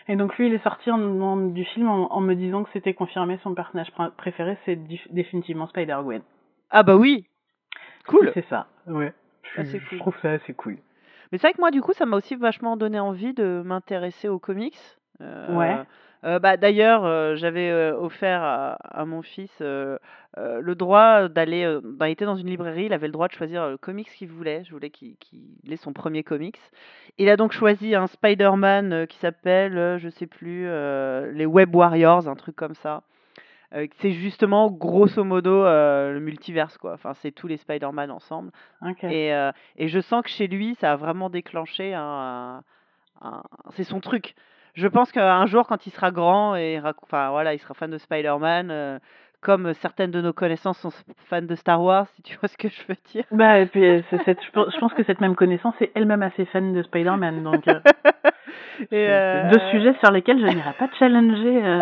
et 0.09 0.15
donc 0.15 0.37
lui, 0.37 0.47
il 0.47 0.53
est 0.53 0.63
sorti 0.63 0.91
en, 0.91 0.99
en- 1.21 1.37
du 1.37 1.63
film 1.65 1.87
en, 1.89 2.13
en 2.13 2.19
me 2.21 2.33
disant 2.35 2.63
que 2.63 2.69
c'était 2.73 2.93
confirmé 2.93 3.37
son 3.43 3.53
personnage 3.53 3.89
pr- 3.97 4.11
préféré, 4.11 4.57
c'est 4.65 4.77
définitivement 5.11 5.67
Spider-Gwen. 5.67 6.21
Ah 6.69 6.83
bah 6.83 6.95
oui, 6.95 7.25
cool. 8.07 8.31
C'est 8.33 8.45
ça, 8.49 8.67
ouais. 8.87 9.13
Ah, 9.57 9.63
je 9.63 9.77
cool. 9.89 9.99
trouve 9.99 10.15
ça 10.21 10.31
assez 10.31 10.53
cool. 10.53 10.77
Mais 11.31 11.37
c'est 11.37 11.47
vrai 11.47 11.53
que 11.53 11.59
moi, 11.61 11.71
du 11.71 11.81
coup, 11.81 11.93
ça 11.93 12.05
m'a 12.05 12.17
aussi 12.17 12.35
vachement 12.35 12.75
donné 12.77 12.99
envie 12.99 13.33
de 13.33 13.61
m'intéresser 13.65 14.27
aux 14.29 14.39
comics. 14.39 14.77
Euh, 15.21 15.57
Ouais. 15.57 15.77
Euh, 16.25 16.39
bah, 16.39 16.57
D'ailleurs, 16.57 17.05
euh, 17.05 17.35
j'avais 17.35 17.69
euh, 17.69 17.95
offert 17.97 18.41
à, 18.41 18.73
à 18.73 19.05
mon 19.05 19.21
fils 19.21 19.51
le 19.59 20.73
droit 20.75 21.27
d'aller. 21.27 21.79
bah, 21.83 22.09
il 22.09 22.13
était 22.13 22.25
dans 22.25 22.35
une 22.35 22.47
librairie, 22.47 22.85
il 22.85 22.93
avait 22.93 23.07
le 23.07 23.13
droit 23.13 23.27
de 23.27 23.33
choisir 23.33 23.69
le 23.69 23.77
comics 23.77 24.09
qu'il 24.09 24.29
voulait. 24.29 24.63
Je 24.65 24.71
voulais 24.71 24.89
qu'il 24.89 25.15
qu'il 25.17 25.41
ait 25.71 25.77
son 25.77 25.93
premier 25.93 26.23
comics. 26.23 26.59
Il 27.17 27.29
a 27.29 27.37
donc 27.37 27.51
choisi 27.51 27.93
un 27.95 28.07
Spider-Man 28.07 29.05
qui 29.07 29.17
s'appelle, 29.17 29.97
je 29.99 30.09
sais 30.09 30.25
plus, 30.27 30.67
les 31.33 31.45
Web 31.45 31.75
Warriors, 31.75 32.27
un 32.27 32.35
truc 32.35 32.55
comme 32.55 32.75
ça. 32.75 33.03
C'est 33.99 34.11
justement, 34.11 34.69
grosso 34.69 35.23
modo, 35.23 35.63
le 35.63 36.19
multiverse, 36.19 36.77
quoi. 36.77 36.93
Enfin, 36.93 37.13
c'est 37.15 37.31
tous 37.31 37.47
les 37.47 37.57
Spider-Man 37.57 38.11
ensemble. 38.11 38.51
Et, 39.11 39.29
et 39.77 39.87
je 39.87 39.99
sens 39.99 40.23
que 40.23 40.29
chez 40.29 40.47
lui, 40.47 40.75
ça 40.75 40.91
a 40.93 40.95
vraiment 40.95 41.29
déclenché 41.29 41.93
un, 41.95 42.63
un- 43.21 43.43
c'est 43.71 43.83
son 43.83 43.99
truc. 43.99 44.35
Je 44.75 44.87
pense 44.87 45.11
qu'un 45.11 45.45
jour, 45.45 45.67
quand 45.67 45.85
il 45.85 45.91
sera 45.91 46.11
grand 46.11 46.55
et 46.55 46.79
enfin 47.03 47.29
voilà, 47.29 47.53
il 47.53 47.59
sera 47.59 47.73
fan 47.73 47.91
de 47.91 47.97
Spider-Man, 47.97 48.69
euh, 48.71 48.99
comme 49.41 49.73
certaines 49.75 50.09
de 50.11 50.21
nos 50.21 50.33
connaissances 50.33 50.79
sont 50.79 50.91
fans 51.29 51.41
de 51.41 51.55
Star 51.55 51.81
Wars, 51.83 52.07
si 52.15 52.21
tu 52.23 52.37
vois 52.37 52.47
ce 52.49 52.57
que 52.57 52.69
je 52.69 52.81
veux 52.87 52.95
dire. 53.11 53.25
Bah, 53.31 53.59
et 53.59 53.65
puis, 53.67 53.85
euh, 53.85 54.01
cette, 54.25 54.39
je 54.41 54.79
pense 54.79 54.93
que 54.93 55.03
cette 55.03 55.21
même 55.21 55.35
connaissance 55.35 55.75
est 55.81 55.91
elle-même 55.95 56.23
assez 56.23 56.45
fan 56.45 56.73
de 56.73 56.81
Spider-Man. 56.81 57.43
Donc, 57.43 57.67
euh, 57.67 57.79
et 58.79 58.85
c'est 58.89 59.09
euh, 59.11 59.49
deux 59.51 59.59
sujets 59.71 59.95
sur 60.03 60.11
lesquels 60.11 60.39
je 60.39 60.45
n'irai 60.47 60.73
pas 60.73 60.89
challenger 60.97 61.81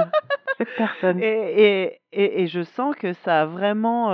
cette 0.58 0.76
personne. 0.76 1.20
Et, 1.22 2.00
et, 2.12 2.42
et, 2.44 2.48
je 2.48 2.62
sens 2.64 2.96
que 2.96 3.14
ça 3.14 3.42
a 3.42 3.46
vraiment 3.46 4.10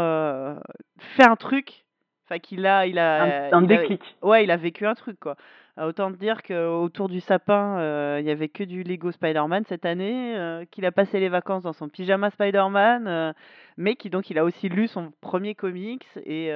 fait 1.00 1.24
un 1.28 1.36
truc. 1.36 1.84
Enfin, 2.26 2.40
qu'il 2.40 2.66
a, 2.68 2.86
il 2.86 3.00
a, 3.00 3.24
Un, 3.24 3.54
un 3.54 3.64
il 3.64 3.74
a- 3.74 3.78
déclic. 3.78 4.02
ouais, 4.22 4.44
il 4.44 4.52
a 4.52 4.58
vécu 4.58 4.86
un 4.86 4.94
truc, 4.96 5.18
quoi. 5.20 5.36
Euh, 5.78 5.88
Autant 5.88 6.12
te 6.12 6.18
dire 6.18 6.42
qu'autour 6.44 7.08
du 7.10 7.20
sapin, 7.20 7.78
euh, 7.80 8.18
il 8.20 8.26
y 8.26 8.32
avait 8.32 8.50
que 8.50 8.64
du 8.64 8.84
Lego 8.84 9.12
Spider-Man 9.12 9.64
cette 9.68 9.86
année, 9.86 10.36
euh, 10.38 10.66
qu'il 10.72 10.86
a 10.86 10.92
passé 10.92 11.20
les 11.20 11.30
vacances 11.30 11.64
dans 11.64 11.74
son 11.74 11.88
pyjama 11.90 12.30
Spider-Man, 12.32 13.08
euh, 13.08 13.34
mais 13.78 13.96
qui 13.96 14.10
donc 14.10 14.30
il 14.30 14.40
a 14.40 14.44
aussi 14.44 14.70
lu 14.70 14.88
son 14.88 15.12
premier 15.22 15.54
comics 15.56 16.06
et, 16.26 16.48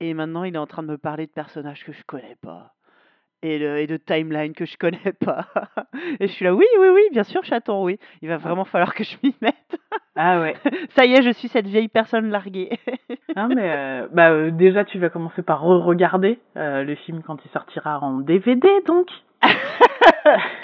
et 0.00 0.14
maintenant 0.14 0.44
il 0.44 0.54
est 0.54 0.58
en 0.58 0.66
train 0.66 0.82
de 0.82 0.88
me 0.88 0.98
parler 0.98 1.26
de 1.26 1.32
personnages 1.32 1.84
que 1.84 1.92
je 1.92 2.02
connais 2.06 2.36
pas. 2.40 2.74
Et, 3.44 3.58
de- 3.58 3.76
et 3.78 3.88
de 3.88 3.96
timeline 3.96 4.54
que 4.54 4.64
je 4.64 4.76
connais 4.76 5.12
pas. 5.18 5.48
Et 6.20 6.28
je 6.28 6.32
suis 6.32 6.44
là, 6.44 6.54
oui, 6.54 6.64
oui, 6.78 6.88
oui, 6.94 7.02
bien 7.10 7.24
sûr, 7.24 7.42
chaton, 7.44 7.82
oui. 7.82 7.98
Il 8.22 8.28
va 8.28 8.36
vraiment 8.36 8.64
falloir 8.64 8.94
que 8.94 9.02
je 9.02 9.16
m'y 9.24 9.34
mette. 9.40 9.56
Ah 10.14 10.40
ouais. 10.40 10.54
Ça 10.90 11.06
y 11.06 11.12
est, 11.14 11.22
je 11.22 11.30
suis 11.30 11.48
cette 11.48 11.66
vieille 11.66 11.88
personne 11.88 12.30
larguée. 12.30 12.78
Hein, 13.36 13.48
mais 13.54 13.70
euh, 13.70 14.08
bah 14.12 14.30
euh, 14.30 14.50
déjà 14.50 14.84
tu 14.84 14.98
vas 14.98 15.08
commencer 15.08 15.42
par 15.42 15.62
re-regarder 15.62 16.38
euh, 16.56 16.84
le 16.84 16.94
film 16.96 17.22
quand 17.22 17.38
il 17.44 17.50
sortira 17.50 17.98
en 18.00 18.18
DVD 18.18 18.68
donc. 18.86 19.08
tu 19.42 19.48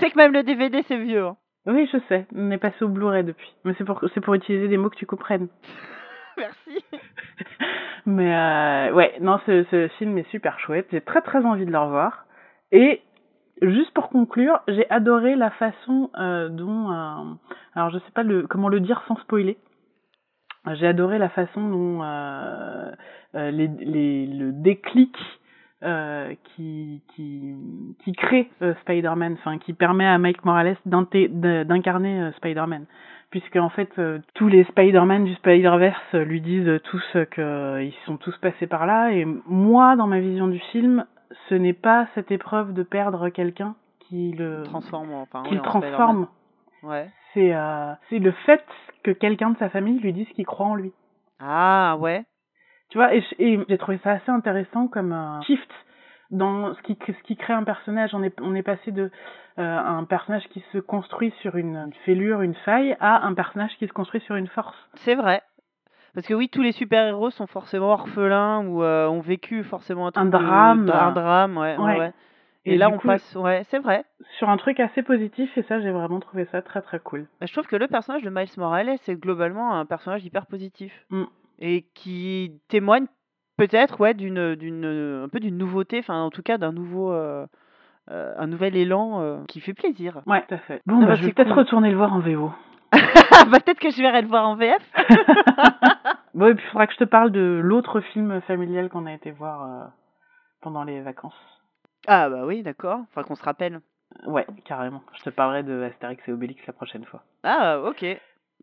sais 0.00 0.10
que 0.10 0.16
même 0.16 0.32
le 0.32 0.42
DVD, 0.42 0.84
c'est 0.86 0.98
vieux. 0.98 1.24
hein. 1.26 1.36
Oui, 1.66 1.88
je 1.92 1.98
sais. 2.08 2.26
On 2.34 2.50
est 2.50 2.58
passé 2.58 2.84
au 2.84 2.88
Blu-ray 2.88 3.24
depuis. 3.24 3.52
Mais 3.64 3.74
c'est 3.78 3.84
pour 3.84 4.00
c'est 4.14 4.20
pour 4.20 4.34
utiliser 4.34 4.68
des 4.68 4.76
mots 4.76 4.90
que 4.90 4.96
tu 4.96 5.06
comprennes. 5.06 5.48
Merci. 6.36 6.84
Mais 8.06 8.34
euh, 8.34 8.92
ouais, 8.94 9.14
non, 9.20 9.38
ce, 9.46 9.64
ce 9.70 9.88
film 9.98 10.16
est 10.18 10.30
super 10.30 10.58
chouette. 10.60 10.86
J'ai 10.92 11.00
très 11.00 11.20
très 11.20 11.44
envie 11.44 11.66
de 11.66 11.72
le 11.72 11.78
revoir. 11.78 12.24
Et 12.72 13.02
juste 13.60 13.92
pour 13.92 14.08
conclure, 14.08 14.60
j'ai 14.68 14.88
adoré 14.90 15.34
la 15.36 15.50
façon 15.50 16.10
euh, 16.18 16.48
dont, 16.48 16.90
euh, 16.90 17.34
alors 17.74 17.90
je 17.90 17.98
sais 17.98 18.12
pas 18.14 18.22
le, 18.22 18.46
comment 18.46 18.68
le 18.68 18.80
dire 18.80 19.02
sans 19.08 19.16
spoiler. 19.16 19.58
J'ai 20.74 20.86
adoré 20.86 21.18
la 21.18 21.28
façon 21.28 21.68
dont 21.68 22.02
euh, 22.02 22.90
euh, 23.34 23.50
les, 23.50 23.68
les, 23.68 24.26
le 24.26 24.52
déclic 24.52 25.16
euh, 25.84 26.34
qui, 26.56 27.02
qui, 27.14 27.54
qui 28.02 28.12
crée 28.12 28.50
euh, 28.62 28.74
Spider-Man, 28.82 29.34
enfin 29.34 29.58
qui 29.58 29.72
permet 29.72 30.06
à 30.06 30.18
Mike 30.18 30.44
Morales 30.44 30.76
d'incarner 30.84 32.30
Spider-Man. 32.36 32.86
Puisque 33.30 33.56
en 33.56 33.68
fait 33.68 33.92
tous 34.34 34.48
les 34.48 34.64
Spider-Man 34.64 35.24
du 35.24 35.34
Spider-Verse 35.34 36.14
lui 36.14 36.40
disent 36.40 36.80
tous 36.84 37.04
euh, 37.14 37.26
que 37.26 37.82
ils 37.82 37.94
sont 38.06 38.16
tous 38.16 38.36
passés 38.38 38.66
par 38.66 38.86
là 38.86 39.12
et 39.12 39.24
moi 39.46 39.96
dans 39.96 40.06
ma 40.06 40.18
vision 40.18 40.48
du 40.48 40.58
film 40.72 41.04
ce 41.48 41.54
n'est 41.54 41.74
pas 41.74 42.08
cette 42.14 42.32
épreuve 42.32 42.72
de 42.72 42.82
perdre 42.82 43.28
quelqu'un 43.28 43.74
qui 44.00 44.32
le 44.32 44.62
Transforme, 44.64 45.12
enfin. 45.12 45.42
qui 45.42 45.50
oui, 45.50 45.56
le 45.56 45.62
transforme. 45.62 46.26
Ouais. 46.82 47.08
C'est 47.38 47.54
euh, 47.54 47.92
c'est 48.10 48.18
le 48.18 48.32
fait 48.46 48.64
que 49.04 49.10
quelqu'un 49.12 49.50
de 49.50 49.58
sa 49.58 49.68
famille 49.70 50.00
lui 50.00 50.12
dise 50.12 50.28
qu'il 50.30 50.44
croit 50.46 50.66
en 50.66 50.74
lui 50.74 50.92
Ah, 51.40 51.96
ouais. 52.00 52.24
tu 52.90 52.98
vois, 52.98 53.14
et, 53.14 53.22
j'ai 53.68 53.78
trouvé 53.78 53.98
ça 54.02 54.12
assez 54.12 54.30
intéressant 54.30 54.88
comme 54.88 55.12
un 55.12 55.40
shift 55.42 55.70
dans 56.30 56.74
ce 56.74 56.82
qui, 56.82 56.98
ce 57.06 57.22
qui 57.22 57.36
crée 57.36 57.52
un 57.54 57.62
personnage. 57.64 58.14
On 58.14 58.22
est, 58.22 58.38
on 58.40 58.54
est 58.54 58.62
passé 58.62 58.90
de 58.92 59.10
euh, 59.58 59.78
un 59.78 60.04
personnage 60.04 60.46
qui 60.48 60.62
se 60.72 60.78
construit 60.78 61.32
sur 61.40 61.56
une, 61.56 61.76
une 61.76 61.92
fêlure, 62.04 62.42
une 62.42 62.54
faille, 62.54 62.96
à 63.00 63.24
un 63.26 63.34
personnage 63.34 63.70
qui 63.78 63.86
se 63.86 63.92
construit 63.92 64.20
sur 64.22 64.34
une 64.36 64.48
force. 64.48 64.76
C'est 64.94 65.14
vrai. 65.14 65.42
Parce 66.14 66.26
que 66.26 66.34
oui, 66.34 66.48
tous 66.48 66.62
les 66.62 66.72
super-héros 66.72 67.30
sont 67.30 67.46
forcément 67.46 67.92
orphelins 67.92 68.66
ou 68.66 68.82
euh, 68.82 69.06
ont 69.08 69.20
vécu 69.20 69.62
forcément 69.62 70.08
un, 70.08 70.10
truc 70.12 70.26
Un 70.26 70.28
drame. 70.28 70.86
de- 70.86 70.92
un 70.92 71.12
drame, 71.12 71.56
ouais. 71.56 71.76
ouais, 71.76 71.98
Ouais. 71.98 72.12
Et, 72.68 72.74
Et 72.74 72.76
là, 72.78 72.88
on 72.90 72.98
coup- 72.98 73.06
passe. 73.08 73.34
Ouais, 73.36 73.64
c'est 73.70 73.78
vrai. 73.78 74.04
Sur 74.38 74.48
un 74.48 74.56
truc 74.56 74.80
assez 74.80 75.02
positif, 75.02 75.56
et 75.56 75.62
ça, 75.62 75.80
j'ai 75.80 75.90
vraiment 75.90 76.20
trouvé 76.20 76.44
ça 76.52 76.62
très 76.62 76.82
très 76.82 76.98
cool. 76.98 77.26
Bah, 77.40 77.46
Je 77.46 77.52
trouve 77.52 77.66
que 77.66 77.76
le 77.76 77.88
personnage 77.88 78.22
de 78.22 78.30
Miles 78.30 78.48
Morales 78.56 78.88
est 78.90 79.14
globalement 79.16 79.74
un 79.74 79.86
personnage 79.86 80.24
hyper 80.24 80.46
positif. 80.46 80.92
Mm. 81.10 81.24
Et 81.60 81.82
qui 81.94 82.60
témoigne 82.68 83.06
peut-être 83.56 84.00
ouais, 84.00 84.14
d'une, 84.14 84.54
d'une, 84.54 84.84
un 85.24 85.28
peu 85.28 85.40
d'une 85.40 85.58
nouveauté, 85.58 85.98
enfin 85.98 86.20
en 86.22 86.30
tout 86.30 86.42
cas 86.42 86.58
d'un 86.58 86.72
nouveau. 86.72 87.12
euh, 87.12 87.46
euh, 88.10 88.32
un 88.38 88.46
nouvel 88.46 88.74
élan 88.74 89.20
euh, 89.20 89.44
qui 89.48 89.60
fait 89.60 89.74
plaisir. 89.74 90.22
Ouais, 90.26 90.42
tout 90.48 90.54
à 90.54 90.58
fait. 90.58 90.80
Bon, 90.86 90.96
Ah 90.96 91.00
bah, 91.00 91.06
bah, 91.08 91.14
je 91.16 91.20
vais 91.22 91.26
c'est 91.28 91.34
peut-être 91.34 91.48
cool. 91.50 91.58
retourner 91.58 91.90
le 91.90 91.96
voir 91.98 92.14
en 92.14 92.20
VO. 92.20 92.50
peut-être 92.92 93.78
que 93.80 93.90
je 93.90 94.00
verrai 94.00 94.22
le 94.22 94.28
voir 94.28 94.48
en 94.48 94.56
VF. 94.56 94.80
bon, 96.34 96.46
et 96.46 96.54
puis 96.54 96.64
il 96.66 96.70
faudra 96.70 96.86
que 96.86 96.94
je 96.94 96.98
te 96.98 97.04
parle 97.04 97.30
de 97.32 97.60
l'autre 97.62 98.00
film 98.00 98.40
familial 98.42 98.88
qu'on 98.88 99.04
a 99.04 99.12
été 99.12 99.30
voir 99.30 99.90
pendant 100.62 100.84
les 100.84 101.02
vacances. 101.02 101.34
Ah 102.08 102.28
bah 102.30 102.44
oui, 102.46 102.62
d'accord. 102.62 103.00
Enfin 103.10 103.22
qu'on 103.22 103.34
se 103.36 103.42
rappelle. 103.44 103.80
Ouais, 104.26 104.46
carrément. 104.64 105.02
Je 105.18 105.22
te 105.22 105.30
parlerai 105.30 105.62
de 105.62 105.82
Astérix 105.82 106.26
et 106.26 106.32
Obélix 106.32 106.66
la 106.66 106.72
prochaine 106.72 107.04
fois. 107.04 107.22
Ah 107.44 107.80
ok, 107.82 108.04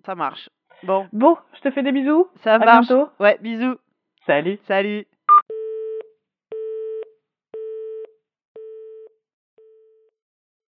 ça 0.06 0.16
marche. 0.16 0.50
Bon, 0.84 1.08
Bon, 1.14 1.38
je 1.54 1.62
te 1.62 1.72
fais 1.72 1.84
des 1.84 1.92
bisous. 1.92 2.28
ça 2.44 2.56
À 2.56 2.60
marche. 2.60 2.88
bientôt. 2.88 3.10
Ouais, 3.20 3.38
bisous. 3.42 3.78
Salut. 4.26 4.60
Salut. 4.68 5.06